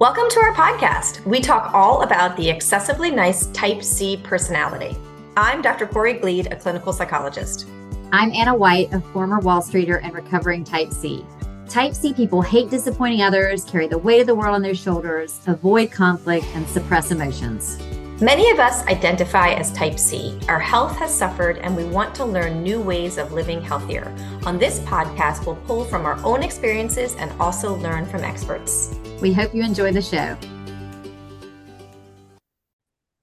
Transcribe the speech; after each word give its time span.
Welcome 0.00 0.30
to 0.30 0.40
our 0.40 0.54
podcast. 0.54 1.22
We 1.26 1.40
talk 1.40 1.74
all 1.74 2.00
about 2.00 2.34
the 2.34 2.48
excessively 2.48 3.10
nice 3.10 3.48
type 3.48 3.82
C 3.82 4.16
personality. 4.16 4.96
I'm 5.36 5.60
Dr. 5.60 5.86
Corey 5.86 6.14
Gleed, 6.14 6.46
a 6.46 6.56
clinical 6.56 6.94
psychologist. 6.94 7.66
I'm 8.10 8.32
Anna 8.32 8.54
White, 8.54 8.90
a 8.94 9.02
former 9.12 9.40
Wall 9.40 9.60
Streeter 9.60 9.98
and 9.98 10.14
recovering 10.14 10.64
type 10.64 10.94
C. 10.94 11.22
Type 11.68 11.92
C 11.92 12.14
people 12.14 12.40
hate 12.40 12.70
disappointing 12.70 13.20
others, 13.20 13.62
carry 13.64 13.88
the 13.88 13.98
weight 13.98 14.22
of 14.22 14.26
the 14.26 14.34
world 14.34 14.54
on 14.54 14.62
their 14.62 14.74
shoulders, 14.74 15.38
avoid 15.46 15.92
conflict, 15.92 16.46
and 16.54 16.66
suppress 16.66 17.10
emotions. 17.10 17.78
Many 18.22 18.50
of 18.50 18.58
us 18.58 18.82
identify 18.86 19.50
as 19.50 19.70
type 19.70 19.98
C. 19.98 20.38
Our 20.48 20.60
health 20.60 20.96
has 20.96 21.14
suffered 21.14 21.58
and 21.58 21.76
we 21.76 21.84
want 21.84 22.14
to 22.14 22.24
learn 22.24 22.62
new 22.62 22.80
ways 22.80 23.18
of 23.18 23.32
living 23.32 23.60
healthier. 23.60 24.10
On 24.46 24.58
this 24.58 24.80
podcast, 24.80 25.44
we'll 25.44 25.56
pull 25.56 25.84
from 25.84 26.06
our 26.06 26.18
own 26.24 26.42
experiences 26.42 27.16
and 27.16 27.30
also 27.38 27.74
learn 27.76 28.06
from 28.06 28.24
experts. 28.24 28.94
We 29.20 29.34
hope 29.34 29.54
you 29.54 29.62
enjoy 29.62 29.92
the 29.92 30.00
show. 30.00 30.36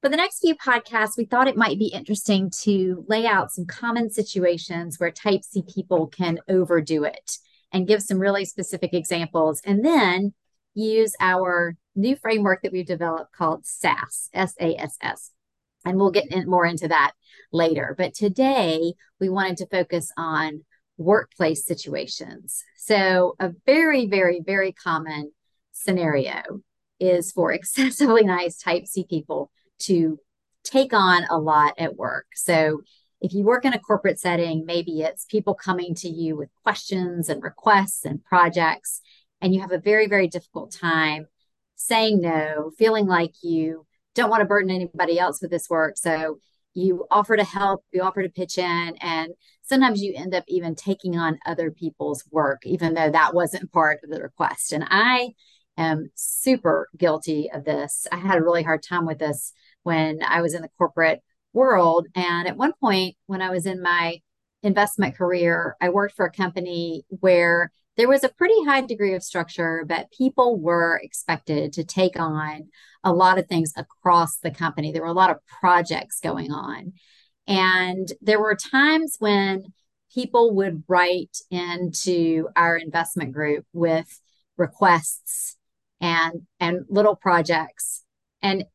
For 0.01 0.09
the 0.09 0.17
next 0.17 0.39
few 0.39 0.55
podcasts, 0.55 1.17
we 1.17 1.25
thought 1.25 1.47
it 1.47 1.57
might 1.57 1.79
be 1.79 1.88
interesting 1.88 2.51
to 2.61 3.03
lay 3.07 3.25
out 3.25 3.51
some 3.51 3.65
common 3.65 4.11
situations 4.11 4.99
where 4.99 5.09
type 5.09 5.43
C 5.43 5.63
people 5.63 6.05
can 6.07 6.38
overdo 6.47 7.03
it 7.03 7.38
and 7.73 7.88
give 7.88 8.03
some 8.03 8.19
really 8.19 8.45
specific 8.45 8.93
examples. 8.93 9.59
And 9.65 9.83
then 9.83 10.33
use 10.75 11.13
our 11.19 11.75
new 11.95 12.16
framework 12.16 12.61
that 12.61 12.71
we've 12.71 12.85
developed 12.85 13.33
called 13.33 13.66
SASS, 13.66 14.29
S 14.33 14.53
A 14.59 14.75
S 14.75 14.97
S. 15.02 15.31
And 15.83 15.97
we'll 15.97 16.11
get 16.11 16.31
in 16.31 16.47
more 16.47 16.66
into 16.66 16.88
that 16.89 17.13
later. 17.52 17.95
But 17.97 18.13
today 18.13 18.93
we 19.19 19.29
wanted 19.29 19.57
to 19.57 19.67
focus 19.67 20.11
on 20.16 20.63
workplace 20.97 21.66
situations. 21.66 22.63
So, 22.75 23.35
a 23.39 23.52
very, 23.66 24.05
very, 24.07 24.41
very 24.45 24.71
common 24.71 25.31
scenario 25.84 26.41
is 26.99 27.31
for 27.31 27.52
excessively 27.54 28.23
nice 28.23 28.58
type 28.58 28.86
C 28.86 29.05
people 29.09 29.52
to 29.80 30.19
take 30.64 30.94
on 30.94 31.23
a 31.30 31.38
lot 31.38 31.73
at 31.78 31.95
work. 31.95 32.28
So, 32.36 32.81
if 33.19 33.34
you 33.34 33.44
work 33.44 33.66
in 33.66 33.73
a 33.73 33.80
corporate 33.80 34.19
setting, 34.19 34.64
maybe 34.67 35.02
it's 35.02 35.25
people 35.25 35.56
coming 35.56 35.95
to 35.95 36.08
you 36.08 36.38
with 36.38 36.50
questions 36.61 37.30
and 37.30 37.42
requests 37.42 38.06
and 38.06 38.23
projects 38.23 39.02
and 39.42 39.53
you 39.53 39.61
have 39.61 39.72
a 39.72 39.78
very, 39.78 40.08
very 40.08 40.28
difficult 40.28 40.72
time 40.72 41.28
saying 41.75 42.22
no, 42.22 42.72
feeling 42.78 43.06
like 43.06 43.34
you 43.44 43.86
don't 44.16 44.30
want 44.30 44.41
to 44.41 44.47
burden 44.47 44.72
anybody 44.72 45.19
else 45.19 45.41
with 45.41 45.52
this 45.52 45.69
work. 45.69 45.95
So 45.97 46.39
you 46.73 47.06
offer 47.12 47.38
to 47.38 47.44
help, 47.44 47.84
you 47.91 48.02
offer 48.02 48.23
to 48.23 48.30
pitch 48.30 48.58
in, 48.58 48.95
and 49.00 49.34
sometimes 49.64 50.02
you 50.02 50.14
end 50.16 50.34
up 50.34 50.44
even 50.47 50.75
taking 50.75 51.17
on 51.17 51.39
other 51.45 51.72
people's 51.72 52.23
work, 52.31 52.62
even 52.66 52.94
though 52.94 53.12
that 53.12 53.34
wasn't 53.34 53.72
part 53.72 54.00
of 54.03 54.09
the 54.09 54.22
request. 54.22 54.73
And 54.73 54.86
I 54.88 55.30
am 55.78 56.09
super 56.16 56.89
guilty 56.97 57.50
of 57.52 57.66
this. 57.66 58.08
I 58.11 58.17
had 58.17 58.38
a 58.38 58.44
really 58.44 58.64
hard 58.64 58.83
time 58.83 59.06
with 59.06 59.20
this 59.20 59.53
when 59.84 60.19
I 60.23 60.42
was 60.42 60.53
in 60.53 60.61
the 60.61 60.69
corporate 60.78 61.22
world. 61.53 62.08
And 62.16 62.47
at 62.47 62.58
one 62.58 62.73
point, 62.80 63.16
when 63.25 63.42
I 63.42 63.50
was 63.50 63.66
in 63.66 63.81
my 63.81 64.19
investment 64.64 65.16
career, 65.16 65.75
I 65.81 65.89
worked 65.89 66.16
for 66.16 66.25
a 66.25 66.31
company 66.31 67.03
where 67.09 67.72
there 67.95 68.08
was 68.08 68.23
a 68.23 68.30
pretty 68.30 68.64
high 68.66 68.81
degree 68.81 69.16
of 69.16 69.23
structure, 69.23 69.84
but 69.88 70.11
people 70.11 70.59
were 70.59 71.00
expected 71.02 71.73
to 71.73 71.84
take 71.84 72.19
on 72.19 72.69
a 73.03 73.12
lot 73.12 73.39
of 73.39 73.47
things 73.47 73.73
across 73.75 74.38
the 74.38 74.52
company. 74.52 74.91
There 74.91 75.02
were 75.02 75.08
a 75.08 75.14
lot 75.14 75.31
of 75.31 75.45
projects 75.47 76.19
going 76.19 76.52
on. 76.52 76.94
And 77.47 78.12
there 78.22 78.39
were 78.39 78.56
times 78.56 79.16
when 79.19 79.73
people 80.14 80.56
would 80.56 80.84
write 80.88 81.38
into 81.50 82.50
our 82.56 82.78
investment 82.78 83.31
group 83.31 83.66
with 83.73 84.22
requests 84.58 85.56
and 86.02 86.42
and 86.59 86.86
little 86.90 87.16
projects 87.16 88.03
and 88.42 88.66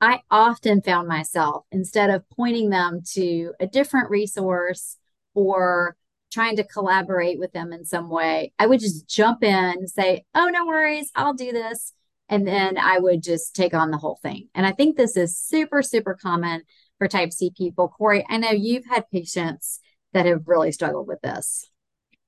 i 0.00 0.20
often 0.30 0.82
found 0.82 1.08
myself 1.08 1.64
instead 1.70 2.10
of 2.10 2.28
pointing 2.30 2.70
them 2.70 3.00
to 3.04 3.52
a 3.60 3.66
different 3.66 4.10
resource 4.10 4.96
or 5.34 5.96
trying 6.36 6.56
to 6.56 6.64
collaborate 6.64 7.38
with 7.38 7.52
them 7.52 7.72
in 7.72 7.84
some 7.84 8.10
way, 8.10 8.52
I 8.58 8.66
would 8.66 8.80
just 8.80 9.08
jump 9.08 9.42
in 9.42 9.54
and 9.54 9.88
say, 9.88 10.24
Oh, 10.34 10.48
no 10.48 10.66
worries, 10.66 11.10
I'll 11.14 11.34
do 11.34 11.52
this. 11.52 11.92
And 12.28 12.46
then 12.46 12.76
I 12.76 12.98
would 12.98 13.22
just 13.22 13.54
take 13.54 13.72
on 13.72 13.90
the 13.90 13.98
whole 13.98 14.18
thing. 14.20 14.48
And 14.54 14.66
I 14.66 14.72
think 14.72 14.96
this 14.96 15.16
is 15.16 15.38
super, 15.38 15.82
super 15.82 16.14
common 16.14 16.62
for 16.98 17.08
type 17.08 17.32
C 17.32 17.52
people. 17.56 17.88
Corey, 17.88 18.26
I 18.28 18.36
know 18.36 18.50
you've 18.50 18.86
had 18.86 19.08
patients 19.10 19.80
that 20.12 20.26
have 20.26 20.46
really 20.46 20.72
struggled 20.72 21.06
with 21.06 21.20
this. 21.22 21.70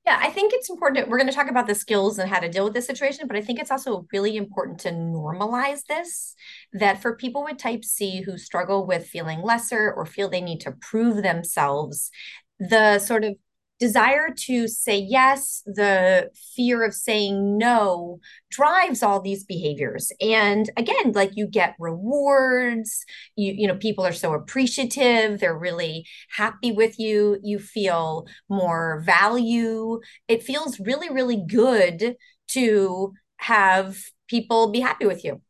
Yeah, 0.09 0.19
I 0.23 0.31
think 0.31 0.55
it's 0.55 0.71
important. 0.71 1.07
we're 1.11 1.19
going 1.19 1.29
to 1.29 1.35
talk 1.35 1.51
about 1.51 1.67
the 1.67 1.75
skills 1.75 2.19
and 2.19 2.31
how 2.31 2.41
to 2.41 2.49
deal 2.49 2.65
with 2.65 2.73
this 2.73 2.87
situation, 2.87 3.27
but 3.29 3.37
I 3.37 3.43
think 3.43 3.61
it's 3.61 3.71
also 3.71 4.07
really 4.11 4.39
important 4.39 4.81
to 4.81 4.91
normalize 4.91 5.85
this 5.85 6.35
that 6.73 7.03
for 7.03 7.15
people 7.15 7.45
with 7.45 7.59
type 7.59 7.85
C 7.85 8.23
who 8.23 8.39
struggle 8.39 8.87
with 8.87 9.07
feeling 9.07 9.43
lesser 9.43 9.93
or 9.93 10.07
feel 10.07 10.31
they 10.31 10.41
need 10.41 10.63
to 10.63 10.73
prove 10.73 11.23
themselves, 11.23 12.11
the 12.59 12.99
sort 13.01 13.23
of 13.23 13.35
desire 13.79 14.31
to 14.35 14.67
say 14.67 14.99
yes, 14.99 15.63
the 15.67 16.31
fear 16.57 16.85
of 16.85 16.95
saying 16.95 17.57
no 17.57 18.19
drives 18.51 19.03
all 19.03 19.21
these 19.21 19.45
behaviors. 19.45 20.11
And 20.21 20.69
again, 20.77 21.13
like 21.13 21.37
you 21.37 21.47
get 21.47 21.77
rewards, 21.79 23.05
you 23.37 23.53
you 23.57 23.67
know 23.67 23.77
people 23.77 24.05
are 24.05 24.13
so 24.13 24.35
appreciative, 24.35 25.41
they're 25.41 25.57
really 25.57 26.07
happy 26.37 26.73
with 26.73 26.99
you, 26.99 27.39
you 27.43 27.59
feel 27.59 28.27
more 28.49 29.03
value. 29.07 30.01
It 30.27 30.43
feels 30.43 30.81
really 30.81 31.11
really 31.11 31.43
good 31.47 32.17
to 32.49 33.13
have 33.37 33.99
people 34.29 34.71
be 34.71 34.81
happy 34.81 35.07
with 35.07 35.25
you. 35.25 35.41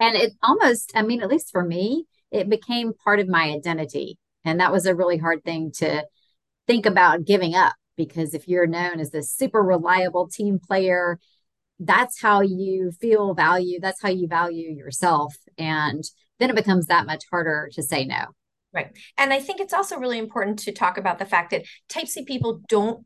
And 0.00 0.16
it 0.16 0.32
almost, 0.42 0.92
I 0.94 1.02
mean, 1.02 1.22
at 1.22 1.28
least 1.28 1.50
for 1.52 1.64
me, 1.64 2.06
it 2.30 2.48
became 2.48 2.92
part 2.92 3.20
of 3.20 3.28
my 3.28 3.44
identity. 3.50 4.18
And 4.44 4.58
that 4.60 4.72
was 4.72 4.86
a 4.86 4.94
really 4.94 5.16
hard 5.16 5.44
thing 5.44 5.70
to 5.76 6.04
think 6.66 6.86
about 6.86 7.24
giving 7.24 7.54
up 7.54 7.74
because 7.96 8.34
if 8.34 8.48
you're 8.48 8.66
known 8.66 9.00
as 9.00 9.10
this 9.10 9.32
super 9.32 9.62
reliable 9.62 10.28
team 10.28 10.58
player, 10.58 11.18
that's 11.78 12.20
how 12.20 12.40
you 12.40 12.92
feel 13.00 13.34
value. 13.34 13.78
That's 13.80 14.00
how 14.00 14.08
you 14.08 14.28
value 14.28 14.70
yourself. 14.70 15.34
And 15.58 16.02
then 16.38 16.50
it 16.50 16.56
becomes 16.56 16.86
that 16.86 17.06
much 17.06 17.24
harder 17.30 17.68
to 17.74 17.82
say 17.82 18.04
no. 18.04 18.26
Right. 18.72 18.90
And 19.18 19.32
I 19.32 19.40
think 19.40 19.60
it's 19.60 19.74
also 19.74 19.98
really 19.98 20.18
important 20.18 20.60
to 20.60 20.72
talk 20.72 20.96
about 20.96 21.18
the 21.18 21.26
fact 21.26 21.50
that 21.50 21.64
type 21.88 22.06
C 22.06 22.24
people 22.24 22.62
don't 22.68 23.04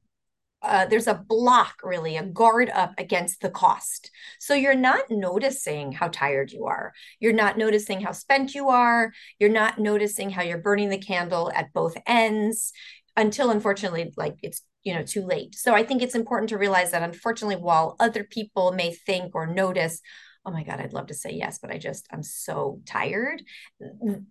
uh, 0.63 0.87
there's 0.87 1.07
a 1.07 1.23
block 1.29 1.77
really 1.85 2.17
a 2.17 2.25
guard 2.25 2.71
up 2.71 2.93
against 2.99 3.41
the 3.41 3.51
cost 3.51 4.11
so 4.41 4.55
you're 4.55 4.75
not 4.75 5.05
noticing 5.11 5.93
how 5.93 6.09
tired 6.09 6.51
you 6.51 6.65
are 6.65 6.93
you're 7.21 7.33
not 7.33 7.59
noticing 7.59 8.01
how 8.01 8.11
spent 8.11 8.55
you 8.55 8.69
are 8.69 9.13
you're 9.39 9.51
not 9.51 9.79
noticing 9.79 10.31
how 10.31 10.43
you're 10.43 10.59
burning 10.59 10.89
the 10.89 10.99
candle 10.99 11.53
at 11.55 11.73
both 11.73 11.97
ends 12.07 12.73
until 13.17 13.51
unfortunately 13.51 14.13
like 14.17 14.37
it's 14.43 14.63
you 14.85 14.95
know 14.95 15.03
too 15.03 15.25
late 15.25 15.55
so 15.55 15.75
i 15.75 15.83
think 15.83 16.03
it's 16.03 16.15
important 16.15 16.49
to 16.49 16.59
realize 16.59 16.91
that 16.91 17.03
unfortunately 17.03 17.57
while 17.57 17.97
other 17.99 18.25
people 18.25 18.73
may 18.73 18.93
think 18.93 19.35
or 19.35 19.47
notice 19.47 20.01
oh 20.45 20.51
my 20.51 20.63
god 20.63 20.81
i'd 20.81 20.93
love 20.93 21.07
to 21.07 21.15
say 21.15 21.31
yes 21.31 21.59
but 21.59 21.71
i 21.71 21.79
just 21.79 22.07
i'm 22.13 22.23
so 22.23 22.81
tired 22.87 23.43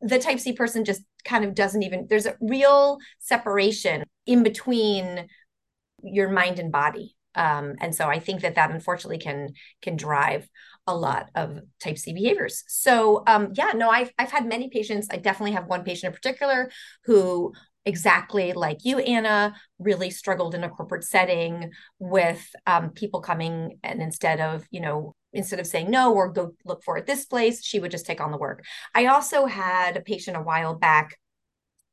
the 0.02 0.20
type 0.20 0.40
c 0.40 0.54
person 0.54 0.86
just 0.86 1.02
kind 1.24 1.44
of 1.44 1.56
doesn't 1.56 1.84
even 1.84 2.08
there's 2.10 2.26
a 2.26 2.38
real 2.40 2.98
separation 3.20 4.04
in 4.26 4.44
between 4.44 5.28
your 6.04 6.30
mind 6.30 6.60
and 6.60 6.72
body 6.72 7.16
um, 7.36 7.76
and 7.82 7.94
so 7.94 8.08
i 8.08 8.20
think 8.20 8.42
that 8.42 8.56
that 8.56 8.72
unfortunately 8.72 9.18
can 9.18 9.50
can 9.82 9.96
drive 9.96 10.48
a 10.88 10.96
lot 10.96 11.30
of 11.36 11.60
type 11.80 11.98
C 11.98 12.14
behaviors. 12.14 12.64
So 12.68 13.24
um, 13.28 13.54
yeah, 13.56 13.72
no, 13.74 13.90
I've 13.90 14.12
I've 14.20 14.32
had 14.32 14.46
many 14.46 14.70
patients. 14.70 15.08
I 15.12 15.18
definitely 15.18 15.54
have 15.54 15.66
one 15.66 15.84
patient 15.84 16.12
in 16.12 16.16
particular 16.16 16.70
who 17.06 17.54
exactly 17.86 18.54
like 18.54 18.80
you, 18.84 19.00
Anna, 19.00 19.56
really 19.80 20.10
struggled 20.10 20.56
in 20.56 20.64
a 20.64 20.70
corporate 20.70 21.04
setting 21.04 21.72
with 22.00 22.48
um, 22.66 22.90
people 22.90 23.22
coming 23.22 23.80
and 23.84 24.02
instead 24.02 24.40
of, 24.42 24.66
you 24.72 24.82
know, 24.82 25.14
instead 25.34 25.60
of 25.60 25.68
saying 25.68 25.92
no 25.92 26.14
or 26.14 26.32
go 26.32 26.54
look 26.66 26.84
for 26.84 26.98
it 26.98 27.06
this 27.06 27.26
place, 27.26 27.64
she 27.64 27.80
would 27.80 27.92
just 27.92 28.06
take 28.06 28.22
on 28.22 28.32
the 28.32 28.38
work. 28.38 28.64
I 28.94 29.08
also 29.08 29.46
had 29.46 29.98
a 29.98 30.02
patient 30.02 30.38
a 30.38 30.42
while 30.42 30.76
back 30.76 31.18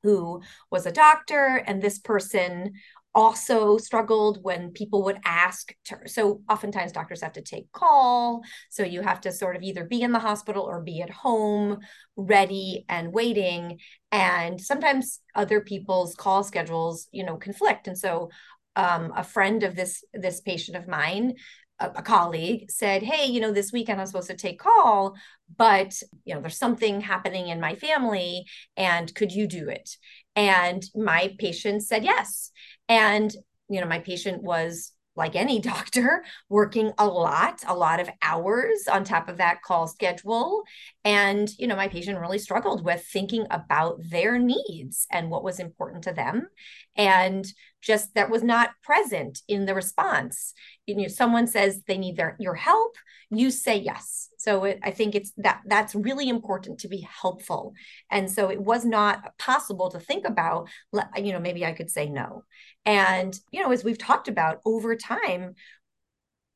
who 0.02 0.42
was 0.70 0.86
a 0.86 0.92
doctor, 0.92 1.62
and 1.66 1.80
this 1.80 1.98
person 1.98 2.72
also 3.14 3.76
struggled 3.76 4.42
when 4.42 4.70
people 4.70 5.04
would 5.04 5.18
ask 5.24 5.74
to, 5.84 5.98
so 6.06 6.42
oftentimes 6.48 6.92
doctors 6.92 7.22
have 7.22 7.32
to 7.32 7.42
take 7.42 7.70
call. 7.72 8.42
So 8.70 8.82
you 8.82 9.02
have 9.02 9.20
to 9.22 9.32
sort 9.32 9.56
of 9.56 9.62
either 9.62 9.84
be 9.84 10.02
in 10.02 10.12
the 10.12 10.18
hospital 10.18 10.62
or 10.62 10.80
be 10.80 11.02
at 11.02 11.10
home 11.10 11.78
ready 12.16 12.84
and 12.88 13.12
waiting. 13.12 13.78
And 14.10 14.60
sometimes 14.60 15.20
other 15.34 15.60
people's 15.60 16.14
call 16.14 16.42
schedules 16.44 17.08
you 17.12 17.24
know 17.24 17.36
conflict. 17.36 17.86
And 17.86 17.98
so 17.98 18.30
um, 18.76 19.12
a 19.16 19.24
friend 19.24 19.62
of 19.62 19.76
this 19.76 20.04
this 20.14 20.40
patient 20.40 20.76
of 20.76 20.88
mine 20.88 21.34
a, 21.78 21.90
a 21.96 22.02
colleague 22.02 22.70
said 22.70 23.02
hey 23.02 23.26
you 23.26 23.40
know 23.40 23.52
this 23.52 23.72
weekend 23.72 24.00
i'm 24.00 24.06
supposed 24.06 24.30
to 24.30 24.36
take 24.36 24.58
call 24.58 25.14
but 25.56 26.00
you 26.24 26.34
know 26.34 26.40
there's 26.40 26.58
something 26.58 27.00
happening 27.00 27.48
in 27.48 27.60
my 27.60 27.74
family 27.74 28.44
and 28.76 29.14
could 29.14 29.32
you 29.32 29.46
do 29.46 29.68
it? 29.68 29.96
And 30.34 30.82
my 30.94 31.34
patient 31.38 31.82
said 31.82 32.04
yes 32.04 32.50
and, 32.88 33.34
you 33.68 33.80
know, 33.80 33.86
my 33.86 33.98
patient 33.98 34.42
was 34.42 34.92
like 35.14 35.36
any 35.36 35.60
doctor, 35.72 36.24
working 36.48 36.92
a 36.98 37.06
lot, 37.06 37.62
a 37.66 37.74
lot 37.74 38.00
of 38.00 38.10
hours 38.22 38.88
on 38.90 39.04
top 39.04 39.28
of 39.28 39.38
that 39.38 39.62
call 39.62 39.86
schedule. 39.86 40.62
And, 41.04 41.50
you 41.58 41.66
know, 41.66 41.76
my 41.76 41.88
patient 41.88 42.18
really 42.18 42.38
struggled 42.38 42.84
with 42.84 43.04
thinking 43.04 43.46
about 43.50 44.00
their 44.10 44.38
needs 44.38 45.06
and 45.10 45.30
what 45.30 45.44
was 45.44 45.60
important 45.60 46.04
to 46.04 46.12
them. 46.12 46.48
And 46.96 47.46
just 47.82 48.14
that 48.14 48.30
was 48.30 48.42
not 48.42 48.70
present 48.82 49.40
in 49.48 49.66
the 49.66 49.74
response. 49.74 50.54
You 50.86 50.96
know, 50.96 51.08
someone 51.08 51.46
says 51.46 51.82
they 51.86 51.98
need 51.98 52.16
their 52.16 52.36
your 52.38 52.54
help, 52.54 52.96
you 53.30 53.50
say 53.50 53.76
yes. 53.76 54.28
So 54.38 54.64
it, 54.64 54.80
I 54.82 54.90
think 54.90 55.14
it's 55.14 55.32
that 55.38 55.62
that's 55.66 55.94
really 55.94 56.28
important 56.28 56.80
to 56.80 56.88
be 56.88 57.06
helpful. 57.22 57.74
And 58.10 58.30
so 58.30 58.50
it 58.50 58.60
was 58.60 58.84
not 58.84 59.36
possible 59.38 59.90
to 59.90 60.00
think 60.00 60.26
about, 60.26 60.68
you 61.16 61.32
know, 61.32 61.40
maybe 61.40 61.64
I 61.64 61.72
could 61.72 61.90
say 61.90 62.08
no. 62.08 62.44
And, 62.84 63.38
you 63.50 63.62
know, 63.62 63.70
as 63.70 63.84
we've 63.84 63.98
talked 63.98 64.28
about 64.28 64.60
over 64.64 64.96
time, 64.96 65.54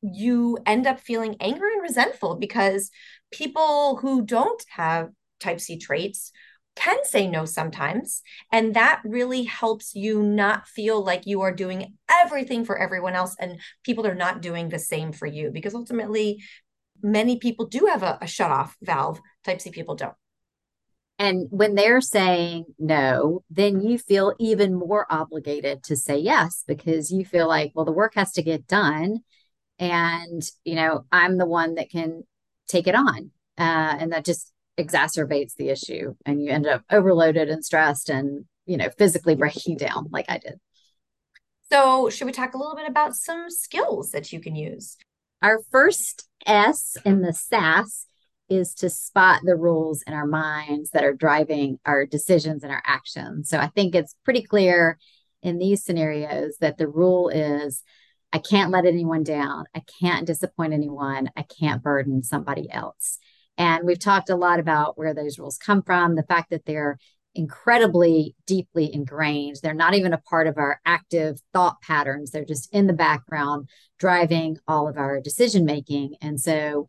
you 0.01 0.57
end 0.65 0.85
up 0.85 0.99
feeling 0.99 1.35
angry 1.39 1.73
and 1.73 1.81
resentful 1.81 2.35
because 2.35 2.91
people 3.31 3.97
who 3.97 4.21
don't 4.23 4.63
have 4.69 5.09
type 5.39 5.59
C 5.59 5.77
traits 5.77 6.31
can 6.77 6.97
say 7.03 7.27
no 7.27 7.45
sometimes. 7.45 8.21
And 8.51 8.73
that 8.75 9.01
really 9.03 9.43
helps 9.43 9.95
you 9.95 10.21
not 10.21 10.67
feel 10.67 11.03
like 11.03 11.25
you 11.25 11.41
are 11.41 11.53
doing 11.53 11.93
everything 12.09 12.63
for 12.63 12.77
everyone 12.77 13.15
else 13.15 13.35
and 13.39 13.59
people 13.83 14.05
are 14.05 14.15
not 14.15 14.41
doing 14.41 14.69
the 14.69 14.79
same 14.79 15.11
for 15.11 15.25
you 15.25 15.51
because 15.51 15.73
ultimately 15.73 16.43
many 17.01 17.37
people 17.37 17.65
do 17.65 17.87
have 17.87 18.03
a, 18.03 18.17
a 18.21 18.27
shut 18.27 18.51
off 18.51 18.77
valve. 18.81 19.19
Type 19.43 19.61
C 19.61 19.71
people 19.71 19.95
don't. 19.95 20.13
And 21.19 21.47
when 21.49 21.73
they're 21.73 22.01
saying 22.01 22.65
no, 22.77 23.43
then 23.49 23.81
you 23.81 23.97
feel 23.97 24.35
even 24.39 24.75
more 24.75 25.07
obligated 25.09 25.83
to 25.85 25.95
say 25.95 26.17
yes 26.19 26.63
because 26.67 27.11
you 27.11 27.25
feel 27.25 27.47
like, 27.47 27.71
well, 27.73 27.85
the 27.85 27.91
work 27.91 28.13
has 28.15 28.33
to 28.33 28.43
get 28.43 28.67
done. 28.67 29.19
And, 29.79 30.43
you 30.63 30.75
know, 30.75 31.05
I'm 31.11 31.37
the 31.37 31.47
one 31.47 31.75
that 31.75 31.89
can 31.89 32.23
take 32.67 32.85
it 32.87 32.93
on. 32.93 33.31
Uh, 33.57 33.97
and 33.99 34.11
that 34.11 34.25
just 34.25 34.51
exacerbates 34.77 35.55
the 35.55 35.69
issue. 35.69 36.15
And 36.25 36.41
you 36.41 36.51
end 36.51 36.67
up 36.67 36.83
overloaded 36.91 37.49
and 37.49 37.63
stressed 37.63 38.09
and, 38.09 38.45
you 38.65 38.77
know, 38.77 38.89
physically 38.97 39.35
breaking 39.35 39.77
down 39.77 40.07
like 40.11 40.25
I 40.29 40.37
did. 40.37 40.59
So, 41.69 42.09
should 42.09 42.27
we 42.27 42.31
talk 42.31 42.53
a 42.53 42.57
little 42.57 42.75
bit 42.75 42.87
about 42.87 43.15
some 43.15 43.49
skills 43.49 44.11
that 44.11 44.31
you 44.31 44.39
can 44.39 44.55
use? 44.55 44.95
Our 45.41 45.59
first 45.71 46.27
S 46.45 46.95
in 47.05 47.21
the 47.21 47.33
SASS 47.33 48.05
is 48.49 48.73
to 48.75 48.89
spot 48.89 49.41
the 49.43 49.57
rules 49.57 50.01
in 50.07 50.13
our 50.13 50.25
minds 50.25 50.91
that 50.91 51.03
are 51.03 51.13
driving 51.13 51.79
our 51.85 52.05
decisions 52.05 52.63
and 52.63 52.71
our 52.71 52.81
actions. 52.85 53.49
So 53.49 53.59
I 53.59 53.67
think 53.67 53.93
it's 53.93 54.15
pretty 54.23 54.41
clear 54.41 54.97
in 55.43 55.59
these 55.59 55.83
scenarios 55.83 56.57
that 56.61 56.77
the 56.77 56.87
rule 56.87 57.29
is 57.29 57.83
I 58.31 58.39
can't 58.39 58.71
let 58.71 58.85
anyone 58.85 59.23
down. 59.23 59.65
I 59.75 59.81
can't 59.99 60.27
disappoint 60.27 60.73
anyone. 60.73 61.29
I 61.35 61.43
can't 61.43 61.83
burden 61.83 62.23
somebody 62.23 62.69
else. 62.71 63.19
And 63.57 63.85
we've 63.85 63.99
talked 63.99 64.29
a 64.29 64.35
lot 64.35 64.59
about 64.59 64.97
where 64.97 65.13
those 65.13 65.39
rules 65.39 65.57
come 65.57 65.81
from, 65.81 66.15
the 66.15 66.23
fact 66.23 66.51
that 66.51 66.65
they're 66.65 66.97
incredibly 67.35 68.35
deeply 68.45 68.91
ingrained. 68.93 69.57
They're 69.61 69.73
not 69.73 69.93
even 69.93 70.13
a 70.13 70.17
part 70.17 70.47
of 70.47 70.57
our 70.57 70.81
active 70.85 71.39
thought 71.53 71.81
patterns, 71.81 72.31
they're 72.31 72.45
just 72.45 72.73
in 72.73 72.87
the 72.87 72.93
background 72.93 73.69
driving 73.99 74.57
all 74.67 74.87
of 74.87 74.97
our 74.97 75.21
decision 75.21 75.65
making. 75.65 76.15
And 76.21 76.39
so 76.39 76.87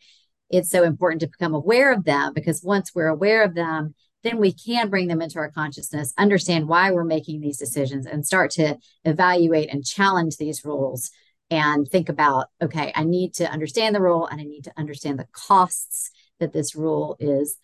it's 0.51 0.71
so 0.71 0.85
important 0.85 1.21
to 1.21 1.29
become 1.29 1.55
aware 1.55 1.93
of 1.93 2.05
them 2.05 2.33
because 2.35 2.63
once 2.63 2.93
we're 2.95 3.09
aware 3.09 3.43
of 3.43 3.55
them, 3.55 3.95
then 4.25 4.39
we 4.39 4.53
can 4.53 4.89
bring 4.89 5.07
them 5.07 5.23
into 5.23 5.39
our 5.39 5.51
consciousness, 5.51 6.13
understand 6.19 6.67
why 6.67 6.91
we're 6.91 7.05
making 7.05 7.41
these 7.41 7.59
decisions, 7.59 8.07
and 8.07 8.27
start 8.27 8.51
to 8.53 8.77
evaluate 9.05 9.73
and 9.73 9.85
challenge 9.85 10.37
these 10.37 10.65
rules 10.65 11.11
and 11.51 11.89
think 11.89 12.09
about 12.09 12.47
okay, 12.61 12.93
I 12.95 13.05
need 13.05 13.35
to 13.35 13.51
understand 13.51 13.95
the 13.95 14.01
rule 14.01 14.27
and 14.27 14.41
I 14.41 14.45
need 14.45 14.65
to 14.65 14.73
understand 14.77 15.19
the 15.19 15.29
costs 15.33 16.11
that 16.41 16.53
this 16.53 16.75
rule 16.75 17.17
is 17.21 17.57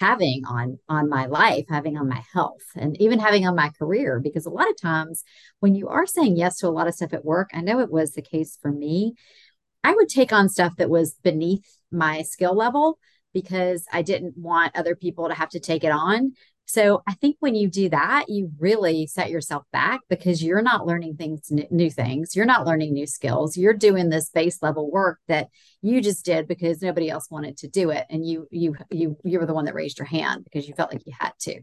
having 0.00 0.42
on 0.48 0.78
on 0.88 1.08
my 1.08 1.26
life 1.26 1.66
having 1.68 1.98
on 1.98 2.08
my 2.08 2.22
health 2.32 2.62
and 2.76 2.98
even 2.98 3.18
having 3.18 3.46
on 3.46 3.54
my 3.54 3.68
career 3.78 4.20
because 4.20 4.46
a 4.46 4.50
lot 4.50 4.70
of 4.70 4.80
times 4.80 5.22
when 5.60 5.74
you 5.74 5.86
are 5.88 6.06
saying 6.06 6.34
yes 6.34 6.56
to 6.56 6.66
a 6.66 6.70
lot 6.70 6.86
of 6.86 6.94
stuff 6.94 7.12
at 7.12 7.26
work 7.26 7.50
i 7.52 7.60
know 7.60 7.78
it 7.78 7.90
was 7.90 8.12
the 8.12 8.22
case 8.22 8.58
for 8.62 8.72
me 8.72 9.12
i 9.84 9.92
would 9.92 10.08
take 10.08 10.32
on 10.32 10.48
stuff 10.48 10.74
that 10.76 10.88
was 10.88 11.16
beneath 11.22 11.76
my 11.90 12.22
skill 12.22 12.56
level 12.56 12.98
because 13.32 13.84
I 13.92 14.02
didn't 14.02 14.36
want 14.36 14.76
other 14.76 14.94
people 14.94 15.28
to 15.28 15.34
have 15.34 15.50
to 15.50 15.60
take 15.60 15.84
it 15.84 15.92
on. 15.92 16.34
So 16.66 17.02
I 17.06 17.14
think 17.14 17.36
when 17.40 17.54
you 17.54 17.68
do 17.68 17.88
that, 17.90 18.26
you 18.28 18.50
really 18.58 19.06
set 19.06 19.30
yourself 19.30 19.64
back 19.72 20.00
because 20.08 20.42
you're 20.42 20.62
not 20.62 20.86
learning 20.86 21.16
things, 21.16 21.50
new 21.50 21.90
things. 21.90 22.34
You're 22.34 22.46
not 22.46 22.66
learning 22.66 22.94
new 22.94 23.06
skills. 23.06 23.56
You're 23.56 23.74
doing 23.74 24.08
this 24.08 24.30
base 24.30 24.62
level 24.62 24.90
work 24.90 25.18
that 25.28 25.48
you 25.82 26.00
just 26.00 26.24
did 26.24 26.48
because 26.48 26.80
nobody 26.80 27.10
else 27.10 27.30
wanted 27.30 27.58
to 27.58 27.68
do 27.68 27.90
it, 27.90 28.06
and 28.08 28.26
you 28.26 28.46
you 28.50 28.76
you 28.90 29.16
you 29.24 29.38
were 29.38 29.46
the 29.46 29.54
one 29.54 29.66
that 29.66 29.74
raised 29.74 29.98
your 29.98 30.06
hand 30.06 30.44
because 30.44 30.66
you 30.66 30.74
felt 30.74 30.92
like 30.92 31.02
you 31.04 31.12
had 31.18 31.32
to. 31.40 31.60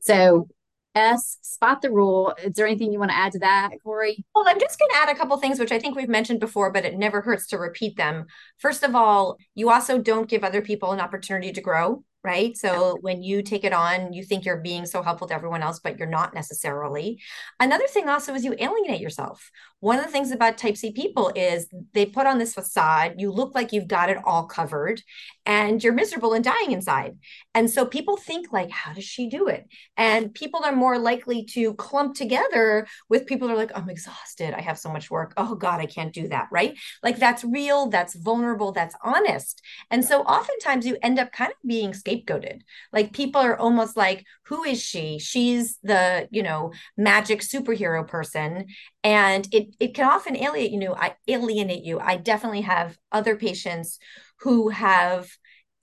So 0.00 0.48
S, 0.94 1.38
spot 1.40 1.80
the 1.80 1.90
rule. 1.90 2.34
Is 2.42 2.52
there 2.52 2.66
anything 2.66 2.92
you 2.92 2.98
want 2.98 3.12
to 3.12 3.16
add 3.16 3.32
to 3.32 3.38
that, 3.38 3.70
Corey? 3.82 4.24
Well, 4.34 4.44
I'm 4.46 4.60
just 4.60 4.78
going 4.78 4.90
to 4.90 4.96
add 4.96 5.08
a 5.08 5.18
couple 5.18 5.36
things, 5.38 5.58
which 5.58 5.72
I 5.72 5.78
think 5.78 5.96
we've 5.96 6.08
mentioned 6.08 6.40
before, 6.40 6.70
but 6.70 6.84
it 6.84 6.98
never 6.98 7.22
hurts 7.22 7.46
to 7.48 7.58
repeat 7.58 7.96
them. 7.96 8.26
First 8.58 8.82
of 8.82 8.94
all, 8.94 9.38
you 9.54 9.70
also 9.70 9.98
don't 9.98 10.28
give 10.28 10.44
other 10.44 10.60
people 10.60 10.92
an 10.92 11.00
opportunity 11.00 11.52
to 11.52 11.60
grow 11.62 12.04
right? 12.24 12.56
So 12.56 12.98
when 13.00 13.22
you 13.22 13.42
take 13.42 13.64
it 13.64 13.72
on, 13.72 14.12
you 14.12 14.22
think 14.22 14.44
you're 14.44 14.58
being 14.58 14.86
so 14.86 15.02
helpful 15.02 15.26
to 15.28 15.34
everyone 15.34 15.62
else, 15.62 15.80
but 15.80 15.98
you're 15.98 16.08
not 16.08 16.34
necessarily. 16.34 17.20
Another 17.58 17.86
thing 17.86 18.08
also 18.08 18.34
is 18.34 18.44
you 18.44 18.54
alienate 18.58 19.00
yourself. 19.00 19.50
One 19.80 19.98
of 19.98 20.04
the 20.04 20.10
things 20.12 20.30
about 20.30 20.58
type 20.58 20.76
C 20.76 20.92
people 20.92 21.32
is 21.34 21.66
they 21.92 22.06
put 22.06 22.26
on 22.26 22.38
this 22.38 22.54
facade, 22.54 23.14
you 23.18 23.32
look 23.32 23.54
like 23.54 23.72
you've 23.72 23.88
got 23.88 24.10
it 24.10 24.18
all 24.24 24.44
covered, 24.44 25.02
and 25.44 25.82
you're 25.82 25.92
miserable 25.92 26.34
and 26.34 26.44
dying 26.44 26.70
inside. 26.70 27.18
And 27.52 27.68
so 27.68 27.84
people 27.84 28.16
think 28.16 28.52
like, 28.52 28.70
how 28.70 28.92
does 28.92 29.02
she 29.02 29.28
do 29.28 29.48
it? 29.48 29.66
And 29.96 30.32
people 30.32 30.60
are 30.64 30.74
more 30.74 30.98
likely 30.98 31.44
to 31.46 31.74
clump 31.74 32.14
together 32.14 32.86
with 33.08 33.26
people 33.26 33.48
that 33.48 33.54
are 33.54 33.56
like, 33.56 33.72
I'm 33.74 33.90
exhausted. 33.90 34.54
I 34.54 34.60
have 34.60 34.78
so 34.78 34.92
much 34.92 35.10
work. 35.10 35.32
Oh 35.36 35.56
God, 35.56 35.80
I 35.80 35.86
can't 35.86 36.12
do 36.12 36.28
that. 36.28 36.46
Right. 36.52 36.78
Like 37.02 37.18
that's 37.18 37.42
real, 37.42 37.88
that's 37.88 38.14
vulnerable, 38.14 38.70
that's 38.70 38.94
honest. 39.02 39.62
And 39.90 40.04
so 40.04 40.22
oftentimes 40.22 40.86
you 40.86 40.96
end 41.02 41.18
up 41.18 41.32
kind 41.32 41.50
of 41.50 41.56
being 41.66 41.92
scapegoated. 42.16 42.60
Like 42.92 43.12
people 43.12 43.40
are 43.40 43.56
almost 43.56 43.96
like, 43.96 44.24
who 44.44 44.64
is 44.64 44.82
she? 44.82 45.18
She's 45.18 45.78
the, 45.82 46.28
you 46.30 46.42
know, 46.42 46.72
magic 46.96 47.40
superhero 47.40 48.06
person. 48.06 48.66
And 49.02 49.46
it 49.52 49.74
it 49.80 49.94
can 49.94 50.08
often 50.08 50.36
alienate 50.36 50.72
you 50.72 50.78
know, 50.80 50.94
I 50.94 51.14
alienate 51.28 51.84
you. 51.84 51.98
I 51.98 52.16
definitely 52.16 52.62
have 52.62 52.96
other 53.10 53.36
patients 53.36 53.98
who 54.40 54.68
have 54.70 55.28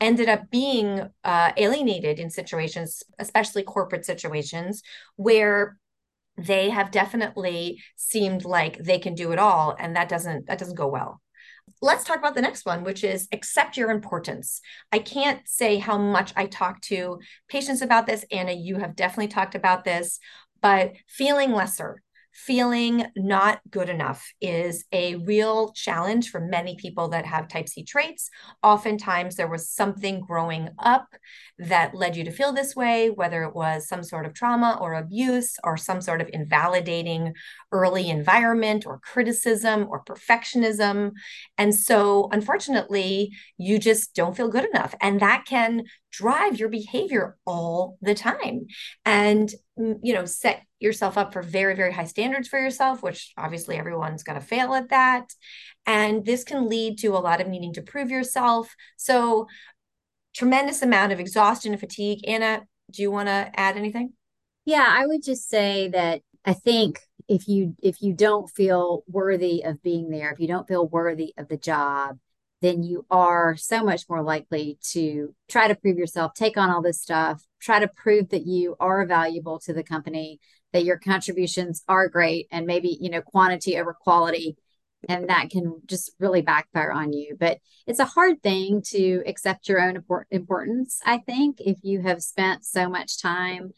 ended 0.01 0.29
up 0.29 0.49
being 0.49 1.09
uh, 1.23 1.51
alienated 1.57 2.19
in 2.19 2.29
situations, 2.29 3.03
especially 3.19 3.63
corporate 3.63 4.05
situations, 4.05 4.81
where 5.17 5.77
they 6.37 6.69
have 6.69 6.89
definitely 6.91 7.81
seemed 7.97 8.45
like 8.45 8.77
they 8.77 8.97
can 8.97 9.13
do 9.13 9.33
it 9.33 9.39
all, 9.39 9.75
and 9.77 9.95
that 9.95 10.07
doesn't 10.07 10.47
that 10.47 10.57
doesn't 10.57 10.75
go 10.75 10.87
well 10.87 11.21
let's 11.81 12.03
talk 12.03 12.17
about 12.17 12.35
the 12.35 12.41
next 12.41 12.65
one, 12.65 12.83
which 12.83 13.03
is 13.03 13.27
accept 13.31 13.77
your 13.77 13.89
importance. 13.89 14.61
I 14.91 14.99
can't 14.99 15.41
say 15.47 15.77
how 15.77 15.97
much 15.97 16.33
I 16.35 16.45
talk 16.45 16.81
to 16.81 17.19
patients 17.47 17.81
about 17.81 18.05
this. 18.05 18.25
Anna, 18.31 18.51
you 18.51 18.77
have 18.77 18.95
definitely 18.95 19.29
talked 19.29 19.55
about 19.55 19.83
this, 19.83 20.19
but 20.61 20.93
feeling 21.07 21.53
lesser, 21.53 22.01
feeling 22.31 23.05
not 23.15 23.59
good 23.69 23.89
enough 23.89 24.31
is 24.39 24.85
a 24.91 25.15
real 25.15 25.71
challenge 25.73 26.29
for 26.29 26.39
many 26.39 26.75
people 26.75 27.09
that 27.09 27.25
have 27.25 27.47
type 27.47 27.67
C 27.67 27.83
traits. 27.83 28.29
Oftentimes, 28.63 29.35
there 29.35 29.47
was 29.47 29.69
something 29.69 30.21
growing 30.21 30.69
up 30.79 31.07
that 31.57 31.93
led 31.95 32.15
you 32.15 32.23
to 32.23 32.31
feel 32.31 32.53
this 32.53 32.75
way, 32.75 33.09
whether 33.09 33.43
it 33.43 33.55
was 33.55 33.87
some 33.87 34.03
sort 34.03 34.25
of 34.25 34.33
trauma 34.33 34.77
or 34.79 34.93
abuse 34.93 35.55
or 35.63 35.75
some 35.75 36.01
sort 36.01 36.21
of 36.21 36.29
invalidating 36.31 37.33
early 37.71 38.09
environment 38.09 38.85
or 38.85 38.99
criticism 38.99 39.87
or 39.89 40.03
perfectionism. 40.03 41.11
And 41.57 41.75
so, 41.75 42.29
unfortunately, 42.31 43.31
you 43.57 43.79
just 43.79 44.15
don't 44.15 44.37
feel 44.37 44.49
good 44.49 44.65
enough. 44.65 44.95
And 45.01 45.19
that 45.19 45.45
can 45.45 45.83
drive 46.11 46.59
your 46.59 46.69
behavior 46.69 47.37
all 47.45 47.97
the 48.01 48.15
time 48.15 48.65
and 49.05 49.53
mm, 49.77 49.99
you 50.01 50.13
know 50.13 50.25
set 50.25 50.63
yourself 50.79 51.17
up 51.17 51.33
for 51.33 51.41
very 51.41 51.75
very 51.75 51.91
high 51.91 52.05
standards 52.05 52.47
for 52.47 52.59
yourself 52.59 53.03
which 53.03 53.33
obviously 53.37 53.77
everyone's 53.77 54.23
going 54.23 54.39
to 54.39 54.45
fail 54.45 54.73
at 54.73 54.89
that. 54.89 55.33
And 55.85 56.25
this 56.25 56.43
can 56.43 56.69
lead 56.69 56.99
to 56.99 57.09
a 57.09 57.19
lot 57.19 57.41
of 57.41 57.47
needing 57.47 57.73
to 57.73 57.81
prove 57.81 58.11
yourself. 58.11 58.75
So 58.95 59.47
tremendous 60.35 60.81
amount 60.81 61.11
of 61.11 61.19
exhaustion 61.19 61.71
and 61.71 61.79
fatigue. 61.79 62.27
Anna 62.27 62.61
do 62.91 63.01
you 63.01 63.11
want 63.11 63.27
to 63.27 63.51
add 63.55 63.77
anything? 63.77 64.13
Yeah 64.65 64.85
i 64.87 65.05
would 65.05 65.23
just 65.23 65.49
say 65.49 65.89
that 65.89 66.21
i 66.45 66.53
think 66.53 66.99
if 67.27 67.47
you 67.47 67.75
if 67.81 68.01
you 68.01 68.13
don't 68.13 68.49
feel 68.49 69.03
worthy 69.07 69.63
of 69.63 69.81
being 69.81 70.09
there 70.09 70.31
if 70.31 70.39
you 70.39 70.47
don't 70.47 70.67
feel 70.67 70.87
worthy 70.87 71.33
of 71.37 71.47
the 71.47 71.57
job 71.57 72.17
then 72.61 72.83
you 72.83 73.05
are 73.09 73.55
so 73.55 73.83
much 73.83 74.03
more 74.09 74.21
likely 74.21 74.77
to 74.91 75.33
try 75.47 75.67
to 75.67 75.75
prove 75.75 75.97
yourself, 75.97 76.33
take 76.33 76.57
on 76.57 76.69
all 76.69 76.81
this 76.81 77.01
stuff, 77.01 77.41
try 77.61 77.79
to 77.79 77.87
prove 77.87 78.29
that 78.29 78.45
you 78.45 78.75
are 78.79 79.05
valuable 79.05 79.59
to 79.59 79.73
the 79.73 79.83
company, 79.83 80.39
that 80.73 80.83
your 80.83 80.97
contributions 80.97 81.83
are 81.87 82.09
great, 82.09 82.47
and 82.51 82.65
maybe, 82.65 82.97
you 82.99 83.09
know, 83.09 83.21
quantity 83.21 83.77
over 83.77 83.93
quality. 83.93 84.57
and 85.07 85.29
that 85.29 85.49
can 85.49 85.81
just 85.85 86.11
really 86.19 86.41
backfire 86.41 86.91
on 86.91 87.13
you. 87.13 87.35
But 87.39 87.59
it's 87.87 87.99
a 87.99 88.05
hard 88.05 88.41
thing 88.43 88.81
to 88.87 89.23
accept 89.25 89.69
your 89.69 89.81
own 89.81 90.03
importance, 90.31 90.99
I 91.05 91.19
think, 91.19 91.61
if 91.61 91.77
you 91.83 92.01
have 92.01 92.21
spent 92.21 92.65
so 92.65 92.89
much 92.89 93.21
time 93.21 93.71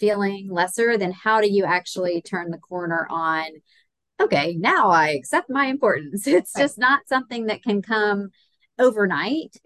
feeling 0.00 0.48
lesser, 0.50 0.96
then 0.96 1.12
how 1.12 1.40
do 1.40 1.50
you 1.50 1.64
actually 1.64 2.22
turn 2.22 2.50
the 2.50 2.58
corner 2.58 3.06
on? 3.10 3.46
Okay, 4.20 4.56
now 4.58 4.90
I 4.90 5.10
accept 5.10 5.50
my 5.50 5.66
importance. 5.66 6.26
It's 6.26 6.52
right. 6.54 6.62
just 6.62 6.78
not 6.78 7.08
something 7.08 7.46
that 7.46 7.62
can 7.62 7.82
come 7.82 8.30
overnight. 8.78 9.56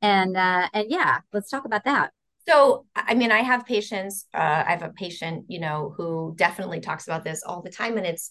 And 0.00 0.36
uh, 0.36 0.68
and 0.72 0.86
yeah, 0.88 1.20
let's 1.32 1.50
talk 1.50 1.64
about 1.64 1.84
that. 1.84 2.12
So, 2.48 2.86
I 2.96 3.14
mean, 3.14 3.30
I 3.30 3.40
have 3.42 3.66
patients. 3.66 4.26
Uh, 4.32 4.64
I 4.66 4.70
have 4.70 4.82
a 4.82 4.90
patient, 4.90 5.46
you 5.48 5.60
know, 5.60 5.94
who 5.96 6.34
definitely 6.36 6.80
talks 6.80 7.06
about 7.06 7.24
this 7.24 7.42
all 7.42 7.62
the 7.62 7.70
time, 7.70 7.96
and 7.98 8.06
it's 8.06 8.30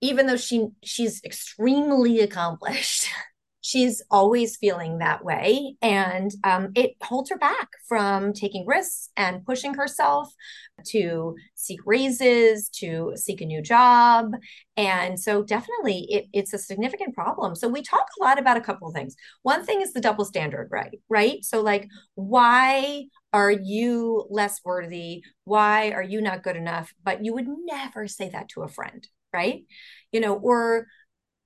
even 0.00 0.26
though 0.26 0.36
she 0.36 0.68
she's 0.82 1.22
extremely 1.24 2.20
accomplished 2.20 3.08
she's 3.64 4.02
always 4.10 4.58
feeling 4.58 4.98
that 4.98 5.24
way. 5.24 5.74
And 5.80 6.30
um, 6.44 6.72
it 6.74 6.96
holds 7.02 7.30
her 7.30 7.38
back 7.38 7.70
from 7.88 8.34
taking 8.34 8.66
risks 8.66 9.08
and 9.16 9.44
pushing 9.46 9.72
herself 9.72 10.30
to 10.88 11.34
seek 11.54 11.80
raises 11.86 12.68
to 12.80 13.14
seek 13.16 13.40
a 13.40 13.46
new 13.46 13.62
job. 13.62 14.32
And 14.76 15.18
so 15.18 15.42
definitely 15.42 16.06
it, 16.10 16.26
it's 16.34 16.52
a 16.52 16.58
significant 16.58 17.14
problem. 17.14 17.54
So 17.54 17.66
we 17.66 17.80
talk 17.80 18.06
a 18.20 18.22
lot 18.22 18.38
about 18.38 18.58
a 18.58 18.60
couple 18.60 18.88
of 18.88 18.94
things. 18.94 19.16
One 19.44 19.64
thing 19.64 19.80
is 19.80 19.94
the 19.94 20.00
double 20.00 20.26
standard 20.26 20.68
right? 20.70 21.00
Right? 21.08 21.42
So 21.42 21.62
like 21.62 21.88
why 22.16 23.04
are 23.32 23.50
you 23.50 24.26
less 24.28 24.60
worthy? 24.62 25.24
Why 25.44 25.92
are 25.92 26.02
you 26.02 26.20
not 26.20 26.42
good 26.42 26.56
enough? 26.56 26.92
But 27.02 27.24
you 27.24 27.32
would 27.32 27.48
never 27.48 28.08
say 28.08 28.28
that 28.28 28.50
to 28.50 28.60
a 28.60 28.68
friend 28.68 29.08
right? 29.32 29.64
You 30.12 30.20
know 30.20 30.34
or 30.34 30.86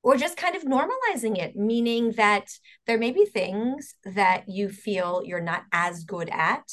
or 0.08 0.16
just 0.16 0.38
kind 0.38 0.56
of 0.56 0.62
normalizing 0.62 1.36
it 1.36 1.54
meaning 1.54 2.12
that 2.12 2.48
there 2.86 2.96
may 2.96 3.10
be 3.10 3.26
things 3.26 3.94
that 4.06 4.48
you 4.48 4.70
feel 4.70 5.20
you're 5.22 5.38
not 5.38 5.64
as 5.70 6.02
good 6.04 6.30
at 6.30 6.64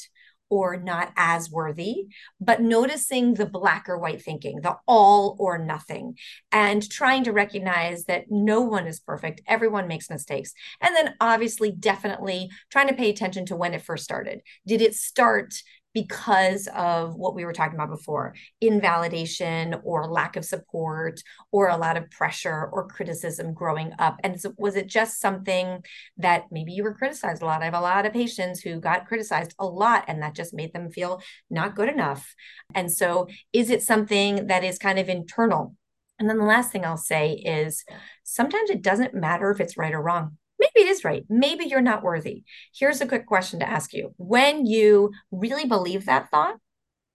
or 0.48 0.76
not 0.76 1.12
as 1.16 1.50
worthy, 1.50 2.06
but 2.40 2.62
noticing 2.62 3.34
the 3.34 3.44
black 3.44 3.88
or 3.88 3.98
white 3.98 4.22
thinking, 4.22 4.60
the 4.62 4.76
all 4.86 5.36
or 5.38 5.58
nothing, 5.58 6.16
and 6.52 6.88
trying 6.88 7.24
to 7.24 7.32
recognize 7.32 8.04
that 8.04 8.26
no 8.30 8.60
one 8.60 8.86
is 8.86 9.00
perfect. 9.00 9.42
Everyone 9.46 9.88
makes 9.88 10.08
mistakes. 10.08 10.54
And 10.80 10.94
then 10.94 11.14
obviously, 11.20 11.72
definitely 11.72 12.48
trying 12.70 12.88
to 12.88 12.94
pay 12.94 13.10
attention 13.10 13.44
to 13.46 13.56
when 13.56 13.74
it 13.74 13.82
first 13.82 14.04
started. 14.04 14.40
Did 14.66 14.80
it 14.80 14.94
start 14.94 15.54
because 15.96 16.68
of 16.74 17.14
what 17.14 17.34
we 17.34 17.46
were 17.46 17.54
talking 17.54 17.74
about 17.74 17.88
before 17.88 18.34
invalidation 18.60 19.74
or 19.82 20.06
lack 20.06 20.36
of 20.36 20.44
support 20.44 21.22
or 21.52 21.70
a 21.70 21.76
lot 21.78 21.96
of 21.96 22.10
pressure 22.10 22.68
or 22.70 22.86
criticism 22.86 23.54
growing 23.54 23.94
up. 23.98 24.20
And 24.22 24.38
so 24.38 24.52
was 24.58 24.76
it 24.76 24.88
just 24.88 25.22
something 25.22 25.82
that 26.18 26.42
maybe 26.50 26.72
you 26.72 26.82
were 26.82 26.92
criticized 26.92 27.40
a 27.40 27.46
lot? 27.46 27.62
I 27.62 27.64
have 27.64 27.72
a 27.72 27.80
lot 27.80 28.04
of 28.04 28.12
patients 28.12 28.60
who 28.60 28.78
got 28.78 29.06
criticized 29.06 29.54
a 29.58 29.64
lot 29.64 30.04
and 30.06 30.22
that 30.22 30.34
just 30.34 30.52
made 30.52 30.74
them 30.74 30.90
feel 30.90 31.22
not 31.48 31.74
good 31.74 31.88
enough. 31.88 32.34
And 32.74 32.92
so 32.92 33.28
is 33.54 33.70
it 33.70 33.82
something 33.82 34.48
that 34.48 34.64
is 34.64 34.76
kind 34.76 34.98
of 34.98 35.08
internal? 35.08 35.76
And 36.18 36.28
then 36.28 36.38
the 36.38 36.44
last 36.44 36.72
thing 36.72 36.84
i'll 36.84 36.96
say 36.96 37.32
is 37.32 37.84
sometimes 38.24 38.70
it 38.70 38.80
doesn't 38.80 39.12
matter 39.12 39.50
if 39.50 39.60
it's 39.60 39.76
right 39.76 39.92
or 39.92 40.00
wrong 40.00 40.38
maybe 40.58 40.86
it 40.86 40.88
is 40.88 41.04
right. 41.04 41.24
Maybe 41.28 41.66
you're 41.66 41.80
not 41.80 42.02
worthy. 42.02 42.44
Here's 42.74 43.00
a 43.00 43.06
quick 43.06 43.26
question 43.26 43.60
to 43.60 43.68
ask 43.68 43.92
you. 43.92 44.14
When 44.16 44.66
you 44.66 45.12
really 45.30 45.66
believe 45.66 46.06
that 46.06 46.30
thought, 46.30 46.56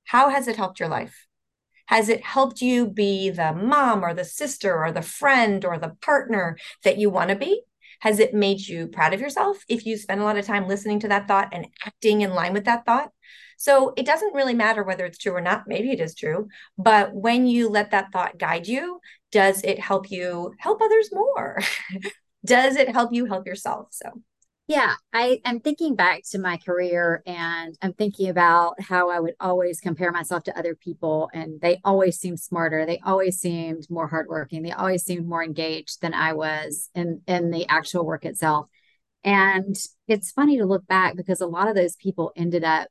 how 0.05 0.29
has 0.29 0.47
it 0.47 0.57
helped 0.57 0.79
your 0.79 0.89
life? 0.89 1.27
Has 1.87 2.09
it 2.09 2.23
helped 2.23 2.61
you 2.61 2.87
be 2.87 3.29
the 3.29 3.53
mom 3.53 4.03
or 4.03 4.13
the 4.13 4.23
sister 4.23 4.83
or 4.83 4.91
the 4.91 5.01
friend 5.01 5.65
or 5.65 5.77
the 5.77 5.95
partner 6.01 6.57
that 6.83 6.97
you 6.97 7.09
want 7.09 7.29
to 7.29 7.35
be? 7.35 7.63
Has 7.99 8.19
it 8.19 8.33
made 8.33 8.61
you 8.61 8.87
proud 8.87 9.13
of 9.13 9.21
yourself 9.21 9.63
if 9.67 9.85
you 9.85 9.97
spend 9.97 10.21
a 10.21 10.23
lot 10.23 10.37
of 10.37 10.45
time 10.45 10.67
listening 10.67 10.99
to 11.01 11.07
that 11.09 11.27
thought 11.27 11.49
and 11.51 11.67
acting 11.85 12.21
in 12.21 12.33
line 12.33 12.53
with 12.53 12.65
that 12.65 12.85
thought? 12.85 13.11
So 13.57 13.93
it 13.95 14.07
doesn't 14.07 14.33
really 14.33 14.55
matter 14.55 14.83
whether 14.83 15.05
it's 15.05 15.19
true 15.19 15.35
or 15.35 15.41
not. 15.41 15.67
Maybe 15.67 15.91
it 15.91 15.99
is 15.99 16.15
true. 16.15 16.47
But 16.77 17.13
when 17.13 17.45
you 17.45 17.69
let 17.69 17.91
that 17.91 18.11
thought 18.11 18.39
guide 18.39 18.67
you, 18.67 18.99
does 19.31 19.61
it 19.63 19.77
help 19.77 20.09
you 20.09 20.53
help 20.57 20.81
others 20.81 21.09
more? 21.11 21.61
does 22.45 22.75
it 22.75 22.89
help 22.89 23.13
you 23.13 23.25
help 23.25 23.45
yourself? 23.45 23.87
So 23.91 24.09
yeah, 24.67 24.93
I 25.11 25.41
am 25.43 25.59
thinking 25.59 25.95
back 25.95 26.21
to 26.31 26.39
my 26.39 26.55
career 26.55 27.21
and 27.25 27.77
I'm 27.81 27.91
thinking 27.91 28.29
about 28.29 28.79
how 28.79 29.09
I 29.09 29.19
would 29.19 29.33
always 29.39 29.81
compare 29.81 30.13
myself 30.13 30.43
to 30.45 30.57
other 30.57 30.75
people 30.75 31.29
and 31.33 31.59
they 31.59 31.81
always 31.83 32.17
seemed 32.17 32.39
smarter. 32.39 32.85
They 32.85 33.01
always 33.05 33.37
seemed 33.37 33.85
more 33.89 34.07
hardworking. 34.07 34.63
They 34.63 34.71
always 34.71 35.03
seemed 35.03 35.27
more 35.27 35.43
engaged 35.43 36.01
than 36.01 36.13
I 36.13 36.33
was 36.33 36.89
in, 36.95 37.21
in 37.27 37.51
the 37.51 37.67
actual 37.67 38.05
work 38.05 38.23
itself. 38.23 38.69
And 39.25 39.75
it's 40.07 40.31
funny 40.31 40.57
to 40.59 40.65
look 40.65 40.87
back 40.87 41.17
because 41.17 41.41
a 41.41 41.47
lot 41.47 41.67
of 41.67 41.75
those 41.75 41.97
people 41.97 42.31
ended 42.37 42.63
up 42.63 42.87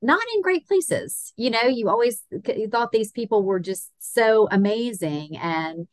not 0.00 0.22
in 0.34 0.40
great 0.40 0.66
places. 0.66 1.34
You 1.36 1.50
know, 1.50 1.64
you 1.64 1.90
always 1.90 2.22
you 2.30 2.68
thought 2.70 2.92
these 2.92 3.10
people 3.10 3.42
were 3.42 3.60
just 3.60 3.90
so 3.98 4.48
amazing 4.50 5.36
and 5.36 5.86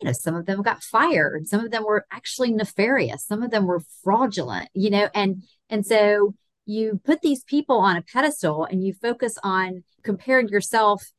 you 0.00 0.06
know, 0.06 0.12
some 0.12 0.34
of 0.34 0.46
them 0.46 0.62
got 0.62 0.82
fired, 0.82 1.46
some 1.46 1.64
of 1.64 1.70
them 1.70 1.84
were 1.84 2.06
actually 2.10 2.52
nefarious, 2.52 3.24
some 3.24 3.42
of 3.42 3.50
them 3.50 3.66
were 3.66 3.82
fraudulent, 4.02 4.68
you 4.74 4.90
know, 4.90 5.08
and 5.14 5.44
and 5.70 5.86
so 5.86 6.34
you 6.66 7.00
put 7.04 7.20
these 7.20 7.44
people 7.44 7.78
on 7.78 7.96
a 7.96 8.02
pedestal 8.02 8.64
and 8.64 8.84
you 8.84 8.94
focus 8.94 9.36
on 9.42 9.84
comparing 10.02 10.48
yourself 10.48 11.12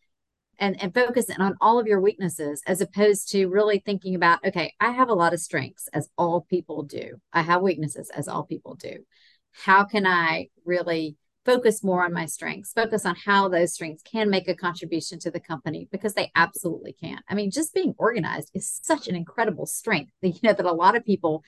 and, 0.57 0.81
and 0.81 0.93
focusing 0.93 1.39
on 1.39 1.55
all 1.61 1.79
of 1.79 1.87
your 1.87 1.99
weaknesses 1.99 2.61
as 2.65 2.81
opposed 2.81 3.29
to 3.31 3.47
really 3.47 3.79
thinking 3.79 4.15
about, 4.15 4.39
okay, 4.45 4.73
I 4.79 4.91
have 4.91 5.09
a 5.09 5.13
lot 5.13 5.33
of 5.33 5.39
strengths 5.39 5.87
as 5.93 6.09
all 6.17 6.41
people 6.41 6.83
do. 6.83 7.19
I 7.33 7.41
have 7.41 7.61
weaknesses 7.61 8.09
as 8.09 8.27
all 8.27 8.43
people 8.43 8.75
do. 8.75 8.99
How 9.51 9.83
can 9.83 10.05
I 10.07 10.47
really 10.65 11.17
focus 11.45 11.83
more 11.83 12.03
on 12.03 12.11
my 12.11 12.25
strengths, 12.25 12.73
focus 12.73 13.05
on 13.05 13.15
how 13.15 13.47
those 13.47 13.73
strengths 13.73 14.01
can 14.03 14.29
make 14.29 14.47
a 14.47 14.55
contribution 14.55 15.19
to 15.19 15.31
the 15.31 15.39
company 15.39 15.87
because 15.91 16.15
they 16.15 16.31
absolutely 16.35 16.93
can. 16.93 17.19
I 17.29 17.35
mean, 17.35 17.51
just 17.51 17.73
being 17.73 17.93
organized 17.97 18.49
is 18.53 18.79
such 18.83 19.07
an 19.07 19.15
incredible 19.15 19.65
strength 19.65 20.11
that, 20.21 20.29
you 20.29 20.39
know, 20.43 20.53
that 20.53 20.65
a 20.65 20.71
lot 20.73 20.95
of 20.95 21.05
people 21.05 21.43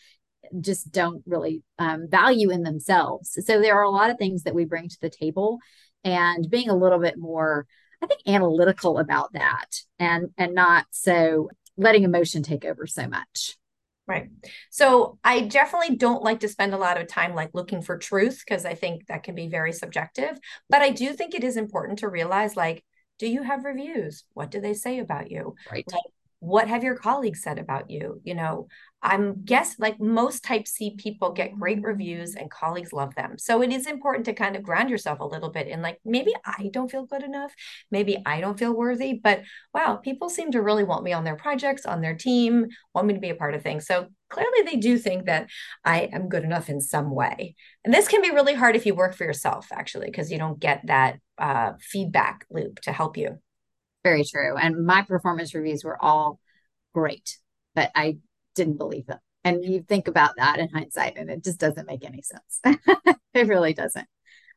just 0.62 0.92
don't 0.92 1.24
really 1.26 1.64
um, 1.80 2.08
value 2.10 2.52
in 2.52 2.64
themselves. 2.64 3.38
So 3.46 3.60
there 3.60 3.76
are 3.76 3.84
a 3.84 3.90
lot 3.90 4.12
of 4.12 4.18
things 4.18 4.44
that 4.44 4.56
we 4.56 4.66
bring 4.66 4.88
to 4.88 5.02
the 5.02 5.10
table 5.10 5.58
and 6.04 6.50
being 6.50 6.70
a 6.70 6.78
little 6.78 7.00
bit 7.00 7.18
more, 7.18 7.66
I 8.02 8.06
think, 8.06 8.22
analytical 8.28 9.00
about 9.00 9.34
that 9.34 9.82
and, 10.00 10.30
and 10.38 10.54
not 10.54 10.86
so 10.92 11.50
letting 11.76 12.04
emotion 12.04 12.44
take 12.44 12.66
over 12.66 12.88
so 12.88 13.08
much. 13.08 13.58
Right. 14.08 14.30
So 14.70 15.20
I 15.22 15.42
definitely 15.42 15.98
don't 15.98 16.24
like 16.24 16.40
to 16.40 16.48
spend 16.48 16.74
a 16.74 16.78
lot 16.78 17.00
of 17.00 17.08
time 17.08 17.36
like 17.36 17.50
looking 17.54 17.82
for 17.82 17.98
truth 17.98 18.42
because 18.46 18.64
I 18.64 18.74
think 18.74 19.08
that 19.08 19.24
can 19.24 19.36
be 19.36 19.50
very 19.50 19.74
subjective. 19.74 20.40
But 20.70 20.82
I 20.82 20.92
do 20.92 21.12
think 21.12 21.36
it 21.36 21.44
is 21.44 21.58
important 21.58 22.00
to 22.00 22.08
realize 22.08 22.56
like, 22.56 22.86
do 23.20 23.28
you 23.28 23.44
have 23.44 23.66
reviews? 23.66 24.24
What 24.34 24.50
do 24.50 24.62
they 24.62 24.74
say 24.74 25.00
about 25.00 25.30
you? 25.30 25.56
Right. 25.70 25.84
Like, 25.92 26.02
what 26.40 26.68
have 26.68 26.84
your 26.84 26.96
colleagues 26.96 27.42
said 27.42 27.60
about 27.60 27.90
you? 27.90 28.22
You 28.24 28.36
know 28.36 28.68
i'm 29.02 29.44
guess 29.46 29.76
like 29.78 30.00
most 30.00 30.44
type 30.44 30.68
c 30.68 30.96
people 30.98 31.32
get 31.32 31.58
great 31.58 31.82
reviews 31.84 32.36
and 32.36 32.50
colleagues 32.50 32.92
love 32.92 33.14
them. 33.16 33.38
So 33.38 33.62
it 33.62 33.72
is 33.72 33.86
important 33.86 34.26
to 34.26 34.34
kind 34.34 34.56
of 34.56 34.64
ground 34.64 34.90
yourself 34.90 35.20
a 35.20 35.26
little 35.26 35.50
bit 35.50 35.68
in 35.68 35.82
like 35.82 36.00
maybe 36.04 36.34
i 36.46 36.70
don't 36.74 36.90
feel 36.90 37.06
good 37.06 37.24
enough. 37.24 37.54
Maybe 37.92 38.18
i 38.26 38.42
don't 38.42 38.58
feel 38.58 38.74
worthy 38.74 39.20
but 39.24 39.44
wow 39.74 39.98
people 39.98 40.30
seem 40.30 40.52
to 40.52 40.62
really 40.62 40.84
want 40.84 41.04
me 41.04 41.14
on 41.14 41.24
their 41.24 41.36
projects 41.36 41.86
on 41.86 42.02
their 42.02 42.16
team 42.16 42.68
want 42.94 43.08
me 43.08 43.14
to 43.14 43.20
be 43.20 43.30
a 43.30 43.36
part 43.36 43.54
of 43.54 43.62
things. 43.62 43.86
So 43.86 44.08
clearly 44.30 44.64
they 44.66 44.78
do 44.78 44.98
think 44.98 45.26
that 45.26 45.50
i 45.86 46.02
am 46.12 46.28
good 46.30 46.44
enough 46.44 46.70
in 46.70 46.82
some 46.82 47.12
way. 47.12 47.56
And 47.86 47.94
this 47.94 48.08
can 48.08 48.22
be 48.22 48.32
really 48.32 48.56
hard 48.56 48.76
if 48.76 48.86
you 48.86 48.96
work 48.96 49.16
for 49.16 49.26
yourself 49.26 49.68
actually 49.72 50.08
because 50.08 50.32
you 50.32 50.40
don't 50.40 50.60
get 50.60 50.82
that 50.88 51.20
uh, 51.38 51.74
feedback 51.80 52.46
loop 52.50 52.82
to 52.82 52.92
help 52.92 53.16
you 53.16 53.38
very 54.08 54.24
true. 54.24 54.56
And 54.56 54.86
my 54.86 55.02
performance 55.02 55.54
reviews 55.54 55.84
were 55.84 56.02
all 56.02 56.40
great, 56.94 57.40
but 57.76 57.92
I 57.94 58.20
didn't 58.56 58.78
believe 58.78 59.06
them. 59.06 59.20
And 59.44 59.64
you 59.64 59.82
think 59.82 60.08
about 60.08 60.32
that 60.38 60.60
in 60.60 60.70
hindsight, 60.70 61.18
and 61.18 61.30
it 61.30 61.44
just 61.44 61.60
doesn't 61.60 61.88
make 61.88 62.06
any 62.06 62.22
sense. 62.22 62.60
it 63.34 63.48
really 63.48 63.74
doesn't. 63.74 64.08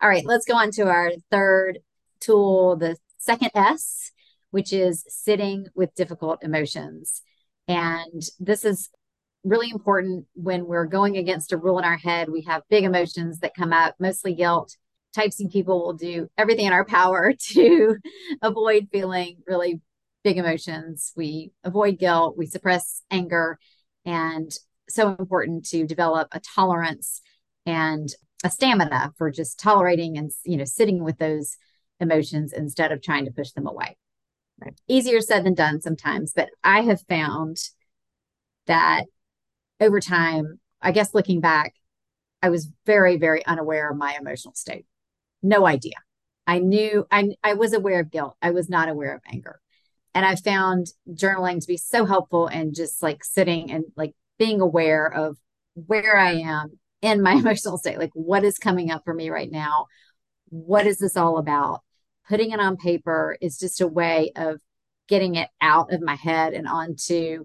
All 0.00 0.08
right, 0.08 0.24
let's 0.24 0.46
go 0.46 0.54
on 0.54 0.70
to 0.72 0.88
our 0.88 1.10
third 1.30 1.80
tool, 2.20 2.76
the 2.76 2.96
second 3.18 3.50
S, 3.54 4.12
which 4.50 4.72
is 4.72 5.04
sitting 5.08 5.66
with 5.74 5.94
difficult 5.94 6.42
emotions. 6.42 7.22
And 7.68 8.22
this 8.38 8.64
is 8.64 8.88
really 9.44 9.70
important 9.70 10.26
when 10.34 10.66
we're 10.66 10.86
going 10.86 11.16
against 11.16 11.52
a 11.52 11.56
rule 11.56 11.78
in 11.78 11.84
our 11.84 11.96
head. 11.96 12.28
We 12.30 12.42
have 12.42 12.62
big 12.70 12.84
emotions 12.84 13.40
that 13.40 13.54
come 13.54 13.72
up, 13.72 13.94
mostly 13.98 14.34
guilt, 14.34 14.76
type 15.14 15.32
C 15.32 15.48
people 15.48 15.80
will 15.84 15.94
do 15.94 16.28
everything 16.38 16.66
in 16.66 16.72
our 16.72 16.84
power 16.84 17.32
to 17.52 17.96
avoid 18.42 18.88
feeling 18.92 19.38
really 19.46 19.80
big 20.22 20.38
emotions. 20.38 21.12
We 21.16 21.52
avoid 21.64 21.98
guilt, 21.98 22.36
we 22.36 22.46
suppress 22.46 23.02
anger, 23.10 23.58
and 24.04 24.52
so 24.88 25.16
important 25.18 25.66
to 25.66 25.86
develop 25.86 26.28
a 26.32 26.40
tolerance 26.40 27.22
and 27.66 28.08
a 28.42 28.50
stamina 28.50 29.12
for 29.16 29.30
just 29.30 29.58
tolerating 29.58 30.16
and 30.18 30.30
you 30.44 30.56
know 30.56 30.64
sitting 30.64 31.04
with 31.04 31.18
those 31.18 31.56
emotions 32.00 32.52
instead 32.52 32.92
of 32.92 33.02
trying 33.02 33.26
to 33.26 33.30
push 33.30 33.52
them 33.52 33.66
away. 33.66 33.96
Right. 34.60 34.78
Easier 34.88 35.20
said 35.20 35.44
than 35.44 35.54
done 35.54 35.80
sometimes, 35.80 36.32
but 36.34 36.50
I 36.62 36.82
have 36.82 37.00
found 37.08 37.58
that 38.66 39.04
over 39.80 40.00
time, 40.00 40.60
I 40.82 40.92
guess 40.92 41.14
looking 41.14 41.40
back, 41.40 41.74
I 42.42 42.50
was 42.50 42.70
very, 42.86 43.16
very 43.16 43.44
unaware 43.44 43.90
of 43.90 43.96
my 43.96 44.16
emotional 44.18 44.54
state. 44.54 44.86
No 45.42 45.66
idea. 45.66 45.94
I 46.46 46.58
knew 46.58 47.06
I 47.10 47.30
I 47.42 47.54
was 47.54 47.72
aware 47.72 48.00
of 48.00 48.10
guilt. 48.10 48.36
I 48.42 48.50
was 48.50 48.68
not 48.68 48.88
aware 48.88 49.14
of 49.14 49.22
anger. 49.30 49.60
And 50.14 50.26
I 50.26 50.34
found 50.34 50.88
journaling 51.08 51.60
to 51.60 51.66
be 51.66 51.76
so 51.76 52.04
helpful 52.04 52.48
and 52.48 52.74
just 52.74 53.02
like 53.02 53.22
sitting 53.22 53.70
and 53.70 53.84
like 53.96 54.12
being 54.38 54.60
aware 54.60 55.06
of 55.06 55.36
where 55.74 56.16
I 56.16 56.32
am 56.32 56.78
in 57.00 57.22
my 57.22 57.32
emotional 57.34 57.78
state. 57.78 57.98
Like 57.98 58.10
what 58.14 58.44
is 58.44 58.58
coming 58.58 58.90
up 58.90 59.02
for 59.04 59.14
me 59.14 59.30
right 59.30 59.50
now? 59.50 59.86
What 60.48 60.86
is 60.86 60.98
this 60.98 61.16
all 61.16 61.38
about? 61.38 61.82
Putting 62.28 62.50
it 62.50 62.60
on 62.60 62.76
paper 62.76 63.36
is 63.40 63.58
just 63.58 63.80
a 63.80 63.86
way 63.86 64.32
of 64.34 64.60
getting 65.08 65.34
it 65.34 65.48
out 65.60 65.92
of 65.92 66.00
my 66.00 66.14
head 66.14 66.54
and 66.54 66.68
onto 66.68 67.44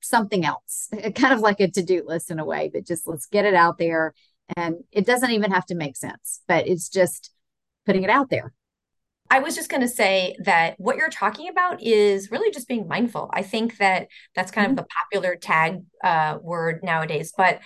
something 0.00 0.44
else, 0.44 0.88
kind 1.14 1.34
of 1.34 1.40
like 1.40 1.60
a 1.60 1.70
to 1.70 1.82
do 1.82 2.02
list 2.06 2.30
in 2.30 2.38
a 2.38 2.44
way, 2.44 2.70
but 2.72 2.86
just 2.86 3.06
let's 3.06 3.26
get 3.26 3.44
it 3.44 3.54
out 3.54 3.78
there. 3.78 4.14
And 4.56 4.84
it 4.92 5.06
doesn't 5.06 5.30
even 5.30 5.52
have 5.52 5.66
to 5.66 5.74
make 5.74 5.96
sense, 5.96 6.40
but 6.46 6.68
it's 6.68 6.88
just 6.88 7.30
putting 7.86 8.02
it 8.02 8.10
out 8.10 8.30
there. 8.30 8.52
I 9.30 9.38
was 9.38 9.56
just 9.56 9.70
going 9.70 9.80
to 9.80 9.88
say 9.88 10.36
that 10.44 10.74
what 10.78 10.96
you're 10.96 11.08
talking 11.08 11.48
about 11.48 11.82
is 11.82 12.30
really 12.30 12.52
just 12.52 12.68
being 12.68 12.86
mindful. 12.86 13.30
I 13.32 13.42
think 13.42 13.78
that 13.78 14.08
that's 14.34 14.50
kind 14.50 14.66
mm-hmm. 14.66 14.78
of 14.78 14.84
the 14.84 14.88
popular 15.02 15.36
tag 15.36 15.82
uh, 16.02 16.38
word 16.42 16.80
nowadays. 16.82 17.32
But 17.36 17.60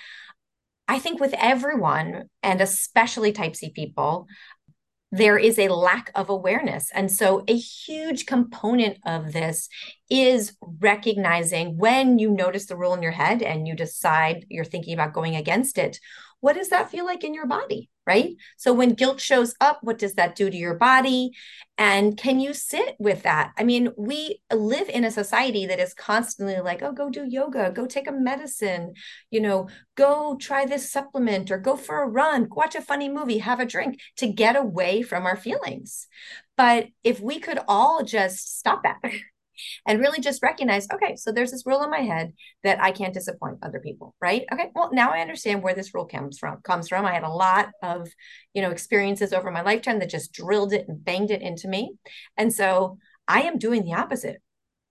I 0.86 0.98
think 0.98 1.20
with 1.20 1.34
everyone, 1.34 2.30
and 2.42 2.60
especially 2.60 3.32
type 3.32 3.56
C 3.56 3.70
people, 3.70 4.26
there 5.10 5.38
is 5.38 5.58
a 5.58 5.68
lack 5.68 6.10
of 6.14 6.28
awareness. 6.28 6.90
And 6.92 7.10
so, 7.10 7.44
a 7.48 7.56
huge 7.56 8.26
component 8.26 8.98
of 9.06 9.32
this 9.32 9.68
is 10.10 10.52
recognizing 10.80 11.76
when 11.78 12.18
you 12.18 12.30
notice 12.30 12.66
the 12.66 12.76
rule 12.76 12.94
in 12.94 13.02
your 13.02 13.12
head 13.12 13.42
and 13.42 13.66
you 13.66 13.74
decide 13.74 14.46
you're 14.48 14.64
thinking 14.64 14.94
about 14.94 15.14
going 15.14 15.36
against 15.36 15.78
it, 15.78 15.98
what 16.40 16.54
does 16.54 16.68
that 16.68 16.90
feel 16.90 17.04
like 17.04 17.24
in 17.24 17.34
your 17.34 17.46
body? 17.46 17.88
Right. 18.08 18.36
So 18.56 18.72
when 18.72 18.94
guilt 18.94 19.20
shows 19.20 19.54
up, 19.60 19.80
what 19.82 19.98
does 19.98 20.14
that 20.14 20.34
do 20.34 20.48
to 20.48 20.56
your 20.56 20.76
body? 20.76 21.32
And 21.76 22.16
can 22.16 22.40
you 22.40 22.54
sit 22.54 22.96
with 22.98 23.24
that? 23.24 23.52
I 23.58 23.64
mean, 23.64 23.90
we 23.98 24.40
live 24.50 24.88
in 24.88 25.04
a 25.04 25.10
society 25.10 25.66
that 25.66 25.78
is 25.78 25.92
constantly 25.92 26.58
like, 26.62 26.82
oh, 26.82 26.92
go 26.92 27.10
do 27.10 27.26
yoga, 27.28 27.70
go 27.70 27.84
take 27.84 28.08
a 28.08 28.12
medicine, 28.12 28.94
you 29.30 29.42
know, 29.42 29.68
go 29.94 30.38
try 30.40 30.64
this 30.64 30.90
supplement 30.90 31.50
or 31.50 31.58
go 31.58 31.76
for 31.76 32.02
a 32.02 32.08
run, 32.08 32.48
watch 32.50 32.74
a 32.74 32.80
funny 32.80 33.10
movie, 33.10 33.38
have 33.38 33.60
a 33.60 33.66
drink 33.66 34.00
to 34.16 34.26
get 34.26 34.56
away 34.56 35.02
from 35.02 35.26
our 35.26 35.36
feelings. 35.36 36.06
But 36.56 36.86
if 37.04 37.20
we 37.20 37.38
could 37.38 37.60
all 37.68 38.04
just 38.04 38.58
stop 38.58 38.84
that 38.84 39.02
and 39.86 40.00
really 40.00 40.20
just 40.20 40.42
recognize 40.42 40.86
okay 40.92 41.16
so 41.16 41.32
there's 41.32 41.50
this 41.50 41.66
rule 41.66 41.82
in 41.82 41.90
my 41.90 42.00
head 42.00 42.32
that 42.64 42.80
i 42.82 42.90
can't 42.90 43.14
disappoint 43.14 43.58
other 43.62 43.80
people 43.80 44.14
right? 44.20 44.44
Okay 44.52 44.70
well 44.74 44.90
now 44.92 45.10
i 45.10 45.20
understand 45.20 45.62
where 45.62 45.74
this 45.74 45.94
rule 45.94 46.06
comes 46.06 46.38
from 46.38 46.60
comes 46.62 46.88
from. 46.88 47.04
I 47.04 47.12
had 47.14 47.24
a 47.24 47.28
lot 47.28 47.70
of 47.82 48.08
you 48.54 48.62
know 48.62 48.70
experiences 48.70 49.32
over 49.32 49.50
my 49.50 49.62
lifetime 49.62 49.98
that 50.00 50.10
just 50.10 50.32
drilled 50.32 50.72
it 50.72 50.86
and 50.88 51.04
banged 51.04 51.30
it 51.30 51.42
into 51.42 51.68
me. 51.68 51.94
And 52.36 52.52
so 52.52 52.98
i 53.26 53.42
am 53.42 53.58
doing 53.58 53.84
the 53.84 53.94
opposite. 53.94 54.40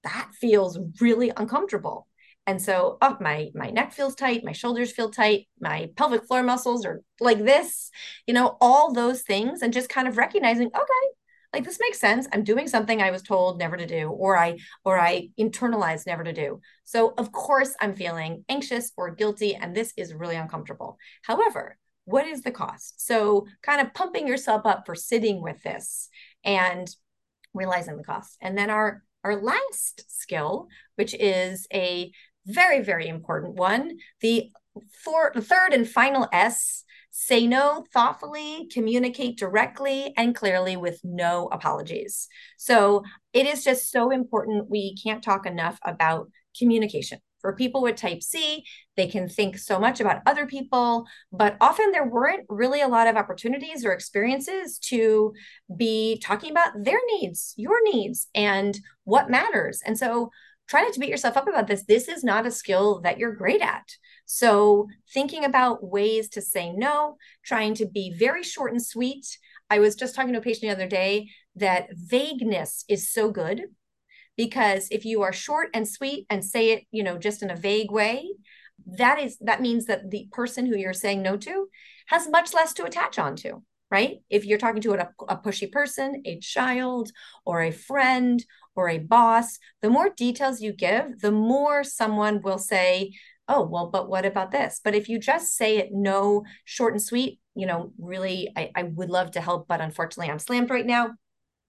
That 0.03 0.29
feels 0.39 0.79
really 1.01 1.31
uncomfortable. 1.35 2.07
And 2.45 2.61
so 2.61 2.97
oh 3.01 3.17
my 3.19 3.49
my 3.53 3.69
neck 3.71 3.91
feels 3.93 4.15
tight 4.15 4.45
my 4.45 4.53
shoulders 4.53 4.91
feel 4.91 5.09
tight 5.11 5.47
my 5.59 5.89
pelvic 5.97 6.25
floor 6.25 6.43
muscles 6.43 6.85
are 6.85 7.01
like 7.19 7.39
this 7.39 7.91
you 8.25 8.33
know 8.33 8.57
all 8.61 8.93
those 8.93 9.21
things 9.23 9.61
and 9.61 9.73
just 9.73 9.89
kind 9.89 10.07
of 10.07 10.17
recognizing 10.17 10.67
okay 10.67 11.16
like 11.53 11.63
this 11.63 11.79
makes 11.79 11.99
sense. 11.99 12.27
I'm 12.33 12.43
doing 12.43 12.67
something 12.67 13.01
i 13.01 13.11
was 13.11 13.21
told 13.21 13.57
never 13.57 13.77
to 13.77 13.85
do 13.85 14.09
or 14.09 14.37
i 14.37 14.57
or 14.83 14.99
i 14.99 15.29
internalized 15.39 16.05
never 16.05 16.23
to 16.23 16.33
do. 16.33 16.59
So 16.83 17.13
of 17.17 17.31
course 17.31 17.75
i'm 17.81 17.95
feeling 17.95 18.43
anxious 18.49 18.91
or 18.97 19.15
guilty 19.15 19.55
and 19.55 19.75
this 19.75 19.93
is 19.97 20.13
really 20.13 20.35
uncomfortable. 20.35 20.97
However 21.23 21.77
what 22.05 22.25
is 22.25 22.41
the 22.41 22.51
cost? 22.51 23.05
So 23.05 23.47
kind 23.61 23.81
of 23.81 23.93
pumping 23.93 24.27
yourself 24.27 24.65
up 24.65 24.85
for 24.85 24.95
sitting 24.95 25.41
with 25.41 25.61
this 25.63 26.09
and 26.45 26.89
realizing 27.53 27.97
the 27.97 28.03
cost. 28.03 28.37
And 28.41 28.57
then 28.57 28.69
our 28.69 29.03
our 29.23 29.41
last 29.41 30.05
skill 30.07 30.67
which 30.95 31.13
is 31.13 31.67
a 31.73 32.11
very 32.45 32.81
very 32.81 33.07
important 33.07 33.55
one 33.55 33.97
the 34.21 34.51
for 35.03 35.31
the 35.33 35.41
third 35.41 35.73
and 35.73 35.87
final 35.87 36.27
s 36.31 36.83
Say 37.19 37.47
no 37.47 37.83
thoughtfully, 37.91 38.69
communicate 38.71 39.39
directly 39.39 40.13
and 40.15 40.35
clearly 40.35 40.77
with 40.77 41.01
no 41.03 41.49
apologies. 41.51 42.27
So 42.59 43.01
it 43.33 43.47
is 43.47 43.63
just 43.63 43.89
so 43.89 44.11
important. 44.11 44.69
We 44.69 44.95
can't 45.03 45.23
talk 45.23 45.47
enough 45.47 45.79
about 45.83 46.29
communication. 46.55 47.17
For 47.41 47.55
people 47.55 47.81
with 47.81 47.95
type 47.95 48.21
C, 48.21 48.63
they 48.95 49.07
can 49.07 49.27
think 49.27 49.57
so 49.57 49.79
much 49.79 49.99
about 49.99 50.21
other 50.27 50.45
people, 50.45 51.07
but 51.31 51.57
often 51.59 51.91
there 51.91 52.07
weren't 52.07 52.45
really 52.49 52.81
a 52.81 52.87
lot 52.87 53.07
of 53.07 53.15
opportunities 53.15 53.83
or 53.83 53.93
experiences 53.93 54.77
to 54.85 55.33
be 55.75 56.21
talking 56.23 56.51
about 56.51 56.83
their 56.83 56.99
needs, 57.13 57.55
your 57.57 57.83
needs, 57.83 58.27
and 58.35 58.77
what 59.05 59.31
matters. 59.31 59.81
And 59.83 59.97
so 59.97 60.29
try 60.67 60.81
not 60.81 60.93
to 60.93 60.99
beat 60.99 61.09
yourself 61.09 61.37
up 61.37 61.47
about 61.47 61.67
this. 61.67 61.83
This 61.83 62.07
is 62.07 62.23
not 62.23 62.45
a 62.45 62.51
skill 62.51 63.01
that 63.01 63.17
you're 63.17 63.35
great 63.35 63.61
at. 63.61 63.87
So, 64.25 64.87
thinking 65.13 65.45
about 65.45 65.83
ways 65.83 66.29
to 66.29 66.41
say 66.41 66.71
no, 66.71 67.17
trying 67.43 67.73
to 67.75 67.85
be 67.85 68.13
very 68.17 68.43
short 68.43 68.71
and 68.71 68.83
sweet. 68.83 69.25
I 69.69 69.79
was 69.79 69.95
just 69.95 70.15
talking 70.15 70.33
to 70.33 70.39
a 70.39 70.41
patient 70.41 70.63
the 70.63 70.75
other 70.75 70.87
day 70.87 71.29
that 71.55 71.87
vagueness 71.91 72.83
is 72.87 73.11
so 73.11 73.31
good 73.31 73.63
because 74.35 74.87
if 74.91 75.05
you 75.05 75.23
are 75.23 75.33
short 75.33 75.69
and 75.73 75.87
sweet 75.87 76.25
and 76.29 76.43
say 76.43 76.71
it, 76.71 76.83
you 76.91 77.03
know, 77.03 77.17
just 77.17 77.41
in 77.41 77.49
a 77.49 77.55
vague 77.55 77.91
way, 77.91 78.27
that 78.97 79.19
is 79.19 79.37
that 79.39 79.61
means 79.61 79.85
that 79.85 80.11
the 80.11 80.27
person 80.31 80.65
who 80.65 80.77
you're 80.77 80.93
saying 80.93 81.21
no 81.21 81.37
to 81.37 81.67
has 82.07 82.29
much 82.29 82.53
less 82.53 82.73
to 82.73 82.85
attach 82.85 83.17
onto 83.17 83.61
right? 83.89 84.17
If 84.29 84.45
you're 84.45 84.57
talking 84.57 84.81
to 84.81 84.93
a, 84.93 85.09
a, 85.29 85.37
pushy 85.37 85.71
person, 85.71 86.21
a 86.25 86.39
child, 86.39 87.11
or 87.45 87.61
a 87.61 87.71
friend, 87.71 88.43
or 88.77 88.87
a 88.87 88.99
boss, 88.99 89.57
the 89.81 89.89
more 89.89 90.09
details 90.09 90.61
you 90.61 90.71
give, 90.71 91.19
the 91.19 91.31
more 91.31 91.83
someone 91.83 92.41
will 92.41 92.59
say, 92.59 93.11
oh, 93.47 93.63
well, 93.65 93.89
but 93.89 94.07
what 94.07 94.25
about 94.25 94.51
this? 94.51 94.79
But 94.83 94.93
if 94.93 95.09
you 95.09 95.19
just 95.19 95.55
say 95.55 95.77
it 95.77 95.89
no, 95.91 96.43
short 96.63 96.93
and 96.93 97.01
sweet, 97.01 97.39
you 97.55 97.65
know, 97.65 97.91
really, 97.97 98.51
I, 98.55 98.71
I 98.75 98.83
would 98.83 99.09
love 99.09 99.31
to 99.31 99.41
help, 99.41 99.67
but 99.67 99.81
unfortunately, 99.81 100.31
I'm 100.31 100.39
slammed 100.39 100.69
right 100.69 100.85
now. 100.85 101.13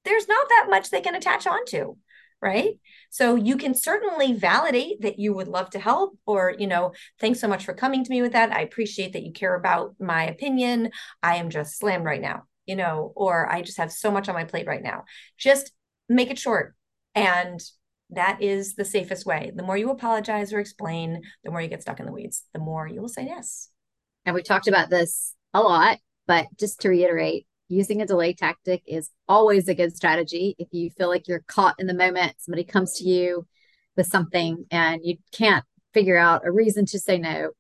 There's 0.05 0.29
not 0.29 0.49
that 0.49 0.66
much 0.68 0.90
they 0.90 1.01
can 1.01 1.14
attach 1.14 1.47
onto, 1.47 1.97
right? 2.42 2.75
So 3.11 3.37
you 3.37 3.57
can 3.57 3.75
certainly 3.75 4.35
validate 4.35 5.01
that 5.01 5.18
you 5.18 5.33
would 5.33 5.49
love 5.49 5.71
to 5.71 5.79
help, 5.79 6.18
or, 6.27 6.55
you 6.59 6.66
know, 6.66 6.92
thanks 7.21 7.40
so 7.40 7.49
much 7.49 7.64
for 7.64 7.73
coming 7.73 8.05
to 8.05 8.11
me 8.11 8.21
with 8.21 8.33
that. 8.33 8.53
I 8.53 8.61
appreciate 8.61 9.14
that 9.14 9.23
you 9.23 9.33
care 9.33 9.55
about 9.55 9.94
my 9.99 10.25
opinion. 10.27 10.90
I 11.23 11.37
am 11.37 11.49
just 11.49 11.79
slammed 11.79 12.05
right 12.05 12.21
now, 12.21 12.42
you 12.66 12.77
know, 12.77 13.12
or 13.16 13.51
I 13.51 13.62
just 13.62 13.79
have 13.79 13.92
so 13.92 14.11
much 14.11 14.29
on 14.29 14.35
my 14.35 14.44
plate 14.44 14.66
right 14.66 14.83
now. 14.83 15.05
Just 15.38 15.73
make 16.09 16.31
it 16.31 16.38
short 16.38 16.75
and 17.19 17.61
that 18.11 18.43
is 18.43 18.75
the 18.75 18.85
safest 18.85 19.27
way. 19.27 19.53
The 19.55 19.63
more 19.63 19.77
you 19.77 19.91
apologize 19.91 20.53
or 20.53 20.61
explain, 20.61 21.23
the 21.45 21.51
more 21.51 21.61
you 21.61 21.69
get 21.69 21.83
stuck 21.83 22.01
in 22.01 22.07
the 22.07 22.13
weeds, 22.13 22.45
the 22.55 22.61
more 22.61 22.87
you 22.87 23.01
will 23.01 23.09
say 23.09 23.27
yes. 23.27 23.69
And 24.25 24.35
we 24.35 24.43
talked 24.43 24.69
about 24.69 24.91
this 24.91 25.35
a 25.53 25.61
lot, 25.61 25.99
but 26.27 26.47
just 26.59 26.81
to 26.81 26.89
reiterate, 26.89 27.47
using 27.69 28.01
a 28.01 28.07
delay 28.07 28.33
tactic 28.33 28.83
is 28.87 29.11
always 29.29 29.69
a 29.69 29.75
good 29.75 29.95
strategy. 29.95 30.57
If 30.59 30.69
you 30.73 30.91
feel 30.91 31.09
like 31.09 31.29
you're 31.29 31.45
caught 31.47 31.75
in 31.79 31.87
the 31.87 31.95
moment, 31.95 32.35
somebody 32.39 32.65
comes 32.65 32.95
to 32.95 33.05
you 33.05 33.47
with 33.97 34.07
something 34.07 34.65
and 34.71 35.01
you 35.05 35.19
can't 35.33 35.65
figure 35.93 36.17
out 36.17 36.47
a 36.47 36.51
reason 36.51 36.87
to 36.87 36.99
say 36.99 37.19
no, 37.19 37.51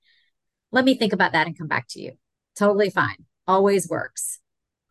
let 0.72 0.84
me 0.84 0.94
think 0.94 1.12
about 1.12 1.32
that 1.32 1.46
and 1.46 1.58
come 1.58 1.68
back 1.68 1.86
to 1.90 2.00
you. 2.00 2.12
Totally 2.56 2.90
fine. 2.90 3.26
Always 3.46 3.88
works. 3.88 4.38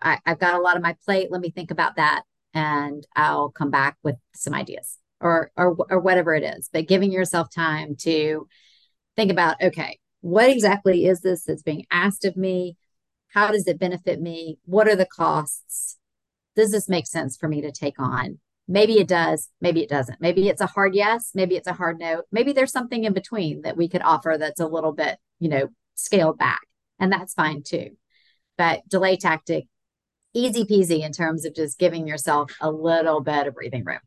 I, 0.01 0.19
I've 0.25 0.39
got 0.39 0.55
a 0.55 0.59
lot 0.59 0.75
on 0.75 0.81
my 0.81 0.95
plate. 1.05 1.31
Let 1.31 1.41
me 1.41 1.49
think 1.49 1.71
about 1.71 1.95
that 1.95 2.23
and 2.57 3.05
I'll 3.15 3.49
come 3.49 3.69
back 3.69 3.97
with 4.03 4.15
some 4.33 4.53
ideas 4.53 4.97
or 5.21 5.51
or 5.55 5.75
or 5.89 5.99
whatever 5.99 6.33
it 6.35 6.43
is 6.43 6.69
but 6.71 6.87
giving 6.87 7.11
yourself 7.11 7.49
time 7.53 7.95
to 7.97 8.47
think 9.15 9.31
about 9.31 9.61
okay 9.61 9.99
what 10.21 10.49
exactly 10.49 11.05
is 11.05 11.21
this 11.21 11.43
that's 11.43 11.61
being 11.61 11.85
asked 11.91 12.25
of 12.25 12.35
me? 12.35 12.75
How 13.29 13.51
does 13.51 13.67
it 13.67 13.79
benefit 13.79 14.19
me? 14.19 14.57
What 14.65 14.87
are 14.87 14.95
the 14.95 15.05
costs? 15.05 15.97
Does 16.55 16.71
this 16.71 16.89
make 16.89 17.07
sense 17.07 17.37
for 17.37 17.47
me 17.47 17.61
to 17.61 17.71
take 17.71 17.99
on? 17.99 18.39
Maybe 18.67 18.99
it 18.99 19.07
does 19.07 19.49
maybe 19.61 19.83
it 19.83 19.89
doesn't. 19.89 20.19
Maybe 20.19 20.49
it's 20.49 20.61
a 20.61 20.65
hard 20.65 20.95
yes 20.95 21.31
maybe 21.35 21.55
it's 21.55 21.67
a 21.67 21.73
hard 21.73 21.99
no. 21.99 22.23
Maybe 22.31 22.51
there's 22.51 22.71
something 22.71 23.03
in 23.03 23.13
between 23.13 23.61
that 23.61 23.77
we 23.77 23.87
could 23.87 24.01
offer 24.01 24.37
that's 24.39 24.59
a 24.59 24.67
little 24.67 24.91
bit 24.91 25.17
you 25.39 25.49
know 25.49 25.69
scaled 25.95 26.37
back 26.37 26.61
and 26.99 27.11
that's 27.11 27.33
fine 27.33 27.63
too. 27.63 27.91
But 28.57 28.81
delay 28.89 29.17
tactic 29.17 29.67
easy 30.33 30.63
peasy 30.63 31.03
in 31.03 31.11
terms 31.11 31.45
of 31.45 31.55
just 31.55 31.79
giving 31.79 32.07
yourself 32.07 32.51
a 32.61 32.71
little 32.71 33.21
bit 33.21 33.47
of 33.47 33.55
breathing 33.55 33.83
room 33.83 33.99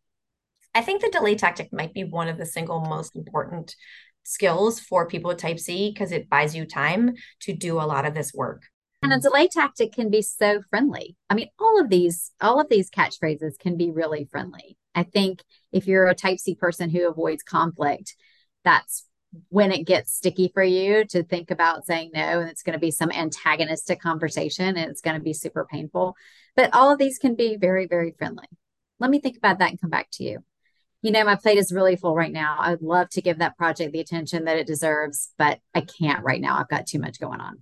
I 0.75 0.83
think 0.83 1.03
the 1.03 1.11
delay 1.11 1.35
tactic 1.35 1.73
might 1.73 1.95
be 1.95 2.05
one 2.05 2.29
of 2.29 2.39
the 2.39 2.47
single 2.47 2.81
most 2.81 3.17
important 3.17 3.75
skills 4.23 4.79
for 4.79 5.07
people 5.07 5.29
with 5.29 5.39
type 5.39 5.59
C 5.59 5.91
because 5.91 6.13
it 6.13 6.29
buys 6.29 6.55
you 6.55 6.65
time 6.65 7.15
to 7.41 7.53
do 7.53 7.81
a 7.81 7.83
lot 7.83 8.07
of 8.07 8.15
this 8.15 8.33
work. 8.33 8.63
And 9.03 9.13
a 9.13 9.19
delay 9.19 9.49
tactic 9.49 9.93
can 9.93 10.11
be 10.11 10.23
so 10.23 10.61
friendly. 10.69 11.17
I 11.29 11.35
mean, 11.35 11.49
all 11.59 11.81
of 11.81 11.89
these, 11.89 12.33
all 12.41 12.61
of 12.61 12.69
these 12.69 12.91
catchphrases 12.91 13.59
can 13.59 13.77
be 13.77 13.91
really 13.91 14.29
friendly. 14.31 14.77
I 14.95 15.05
think 15.05 15.43
if 15.73 15.87
you're 15.87 16.07
a 16.07 16.15
type 16.15 16.39
C 16.39 16.55
person 16.55 16.91
who 16.91 17.09
avoids 17.09 17.43
conflict, 17.43 18.15
that's 18.63 19.07
when 19.49 19.73
it 19.73 19.87
gets 19.87 20.15
sticky 20.15 20.51
for 20.53 20.63
you 20.63 21.05
to 21.05 21.23
think 21.23 21.51
about 21.51 21.87
saying 21.87 22.11
no 22.13 22.41
and 22.41 22.51
it's 22.51 22.63
going 22.63 22.75
to 22.75 22.81
be 22.81 22.91
some 22.91 23.13
antagonistic 23.13 24.01
conversation 24.01 24.77
and 24.77 24.91
it's 24.91 25.01
going 25.01 25.17
to 25.17 25.23
be 25.23 25.33
super 25.33 25.67
painful. 25.71 26.17
But 26.57 26.75
all 26.75 26.93
of 26.93 26.99
these 26.99 27.19
can 27.19 27.37
be 27.37 27.57
very 27.57 27.87
very 27.87 28.13
friendly. 28.19 28.47
Let 28.99 29.11
me 29.11 29.21
think 29.21 29.37
about 29.37 29.59
that 29.59 29.71
and 29.71 29.81
come 29.81 29.91
back 29.91 30.09
to 30.13 30.25
you. 30.25 30.45
You 31.03 31.13
know 31.13 31.25
my 31.25 31.37
plate 31.37 31.59
is 31.59 31.73
really 31.73 31.97
full 31.97 32.15
right 32.15 32.33
now. 32.33 32.57
I 32.59 32.71
would 32.71 32.83
love 32.83 33.09
to 33.11 33.23
give 33.23 33.39
that 33.39 33.57
project 33.57 33.93
the 33.93 34.01
attention 34.01 34.45
that 34.45 34.59
it 34.59 34.67
deserves 34.67 35.33
but 35.39 35.61
i 35.75 35.81
can't 35.81 36.25
right 36.25 36.41
now. 36.41 36.59
I've 36.59 36.69
got 36.69 36.87
too 36.87 36.99
much 36.99 37.21
going 37.21 37.41
on. 37.41 37.61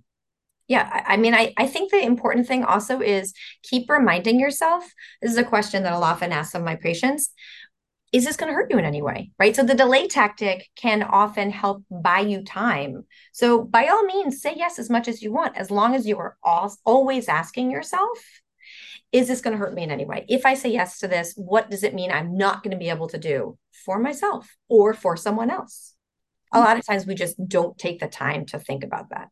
Yeah 0.67 1.03
i 1.07 1.17
mean 1.17 1.35
I, 1.35 1.53
I 1.55 1.67
think 1.67 1.91
the 1.91 2.03
important 2.03 2.47
thing 2.47 2.63
also 2.63 2.99
is 2.99 3.33
keep 3.61 3.89
reminding 3.89 4.39
yourself. 4.39 4.91
This 5.21 5.31
is 5.31 5.37
a 5.37 5.43
question 5.43 5.83
that 5.83 5.93
i'll 5.93 6.03
often 6.03 6.31
ask 6.31 6.51
some 6.51 6.63
of 6.63 6.65
my 6.65 6.77
patients 6.77 7.31
is 8.11 8.25
this 8.25 8.37
going 8.37 8.49
to 8.49 8.55
hurt 8.55 8.71
you 8.71 8.77
in 8.79 8.85
any 8.85 9.01
way? 9.01 9.31
Right. 9.37 9.55
So 9.55 9.63
the 9.63 9.75
delay 9.75 10.07
tactic 10.07 10.67
can 10.75 11.03
often 11.03 11.51
help 11.51 11.83
buy 11.91 12.19
you 12.19 12.43
time. 12.43 13.05
So 13.33 13.63
by 13.63 13.87
all 13.87 14.03
means, 14.03 14.41
say 14.41 14.53
yes 14.55 14.79
as 14.79 14.89
much 14.89 15.07
as 15.07 15.21
you 15.21 15.31
want, 15.31 15.57
as 15.57 15.69
long 15.69 15.93
as 15.95 16.07
you 16.07 16.17
are 16.17 16.37
always 16.85 17.27
asking 17.27 17.71
yourself, 17.71 18.17
is 19.11 19.27
this 19.27 19.41
going 19.41 19.57
to 19.57 19.63
hurt 19.63 19.73
me 19.73 19.83
in 19.83 19.91
any 19.91 20.05
way? 20.05 20.25
If 20.27 20.45
I 20.45 20.53
say 20.53 20.69
yes 20.71 20.99
to 20.99 21.07
this, 21.07 21.33
what 21.35 21.69
does 21.69 21.83
it 21.83 21.95
mean 21.95 22.11
I'm 22.11 22.37
not 22.37 22.63
going 22.63 22.71
to 22.71 22.77
be 22.77 22.89
able 22.89 23.07
to 23.09 23.17
do 23.17 23.57
for 23.85 23.99
myself 23.99 24.55
or 24.67 24.93
for 24.93 25.15
someone 25.15 25.51
else? 25.51 25.95
A 26.53 26.59
hmm. 26.59 26.65
lot 26.65 26.77
of 26.77 26.85
times 26.85 27.05
we 27.05 27.15
just 27.15 27.35
don't 27.47 27.77
take 27.77 27.99
the 27.99 28.07
time 28.07 28.45
to 28.47 28.59
think 28.59 28.83
about 28.83 29.09
that. 29.09 29.29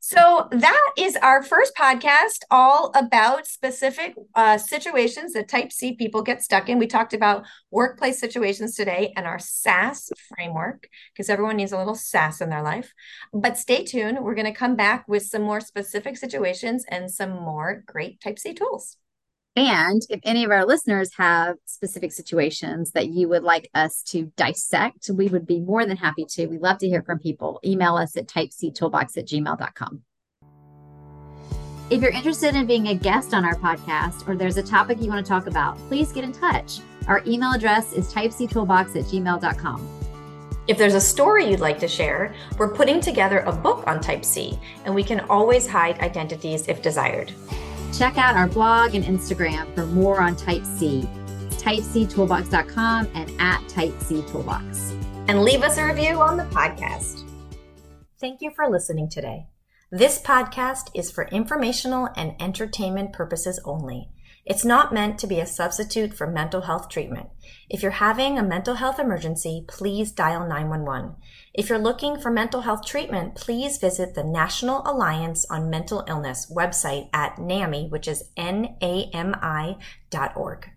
So 0.00 0.48
that 0.52 0.92
is 0.96 1.16
our 1.16 1.42
first 1.42 1.74
podcast, 1.74 2.42
all 2.50 2.92
about 2.94 3.46
specific 3.46 4.14
uh, 4.34 4.56
situations 4.56 5.32
that 5.32 5.48
Type 5.48 5.72
C 5.72 5.96
people 5.96 6.22
get 6.22 6.42
stuck 6.42 6.68
in. 6.68 6.78
We 6.78 6.86
talked 6.86 7.14
about 7.14 7.44
workplace 7.70 8.20
situations 8.20 8.76
today 8.76 9.12
and 9.16 9.26
our 9.26 9.40
SASS 9.40 10.12
framework 10.28 10.88
because 11.12 11.28
everyone 11.28 11.56
needs 11.56 11.72
a 11.72 11.78
little 11.78 11.96
sass 11.96 12.40
in 12.40 12.48
their 12.48 12.62
life. 12.62 12.92
But 13.32 13.58
stay 13.58 13.84
tuned. 13.84 14.20
We're 14.20 14.36
going 14.36 14.44
to 14.46 14.52
come 14.52 14.76
back 14.76 15.06
with 15.08 15.24
some 15.24 15.42
more 15.42 15.60
specific 15.60 16.16
situations 16.16 16.84
and 16.88 17.10
some 17.10 17.30
more 17.30 17.82
great 17.84 18.20
Type 18.20 18.38
C 18.38 18.54
tools. 18.54 18.96
And 19.66 20.02
if 20.08 20.20
any 20.22 20.44
of 20.44 20.50
our 20.50 20.64
listeners 20.64 21.10
have 21.16 21.56
specific 21.64 22.12
situations 22.12 22.92
that 22.92 23.08
you 23.08 23.28
would 23.28 23.42
like 23.42 23.70
us 23.74 24.02
to 24.08 24.32
dissect, 24.36 25.10
we 25.12 25.28
would 25.28 25.46
be 25.46 25.60
more 25.60 25.84
than 25.84 25.96
happy 25.96 26.24
to. 26.30 26.46
We 26.46 26.58
love 26.58 26.78
to 26.78 26.88
hear 26.88 27.02
from 27.02 27.18
people. 27.18 27.60
Email 27.64 27.96
us 27.96 28.16
at 28.16 28.28
typectoolbox 28.28 29.16
at 29.16 29.26
gmail.com. 29.26 30.02
If 31.90 32.02
you're 32.02 32.10
interested 32.10 32.54
in 32.54 32.66
being 32.66 32.88
a 32.88 32.94
guest 32.94 33.32
on 33.34 33.44
our 33.44 33.54
podcast 33.54 34.28
or 34.28 34.36
there's 34.36 34.58
a 34.58 34.62
topic 34.62 35.00
you 35.00 35.08
want 35.08 35.24
to 35.24 35.28
talk 35.28 35.46
about, 35.46 35.78
please 35.88 36.12
get 36.12 36.22
in 36.22 36.32
touch. 36.32 36.80
Our 37.06 37.22
email 37.26 37.52
address 37.52 37.92
is 37.94 38.12
typectoolbox 38.12 38.94
at 38.94 39.04
gmail.com. 39.04 39.98
If 40.68 40.76
there's 40.76 40.94
a 40.94 41.00
story 41.00 41.48
you'd 41.48 41.60
like 41.60 41.78
to 41.78 41.88
share, 41.88 42.34
we're 42.58 42.74
putting 42.74 43.00
together 43.00 43.38
a 43.40 43.52
book 43.52 43.84
on 43.86 44.02
Type 44.02 44.22
C, 44.22 44.58
and 44.84 44.94
we 44.94 45.02
can 45.02 45.20
always 45.30 45.66
hide 45.66 45.98
identities 46.00 46.68
if 46.68 46.82
desired. 46.82 47.32
Check 47.92 48.18
out 48.18 48.36
our 48.36 48.48
blog 48.48 48.94
and 48.94 49.04
Instagram 49.04 49.74
for 49.74 49.86
more 49.86 50.20
on 50.20 50.36
Type 50.36 50.64
C. 50.64 51.08
typectoolbox.com 51.50 53.08
and 53.14 53.32
at 53.40 53.66
Type 53.68 53.94
C 54.00 54.22
Toolbox. 54.22 54.94
And 55.28 55.42
leave 55.42 55.62
us 55.62 55.78
a 55.78 55.84
review 55.84 56.20
on 56.20 56.36
the 56.36 56.44
podcast. 56.44 57.24
Thank 58.20 58.40
you 58.40 58.50
for 58.50 58.68
listening 58.68 59.08
today. 59.08 59.46
This 59.90 60.20
podcast 60.20 60.90
is 60.94 61.10
for 61.10 61.28
informational 61.28 62.08
and 62.16 62.34
entertainment 62.40 63.12
purposes 63.12 63.60
only. 63.64 64.10
It's 64.48 64.64
not 64.64 64.94
meant 64.94 65.18
to 65.18 65.26
be 65.26 65.40
a 65.40 65.46
substitute 65.46 66.14
for 66.14 66.26
mental 66.26 66.62
health 66.62 66.88
treatment. 66.88 67.28
If 67.68 67.82
you're 67.82 67.90
having 67.92 68.38
a 68.38 68.42
mental 68.42 68.76
health 68.76 68.98
emergency, 68.98 69.66
please 69.68 70.10
dial 70.10 70.48
911. 70.48 71.16
If 71.52 71.68
you're 71.68 71.78
looking 71.78 72.18
for 72.18 72.30
mental 72.30 72.62
health 72.62 72.86
treatment, 72.86 73.34
please 73.34 73.76
visit 73.76 74.14
the 74.14 74.24
National 74.24 74.80
Alliance 74.86 75.44
on 75.50 75.68
Mental 75.68 76.02
Illness 76.08 76.50
website 76.50 77.10
at 77.12 77.38
NAMI, 77.38 77.88
which 77.90 78.08
is 78.08 78.30
N-A-M-I 78.38 79.76
dot 80.08 80.32
org. 80.34 80.70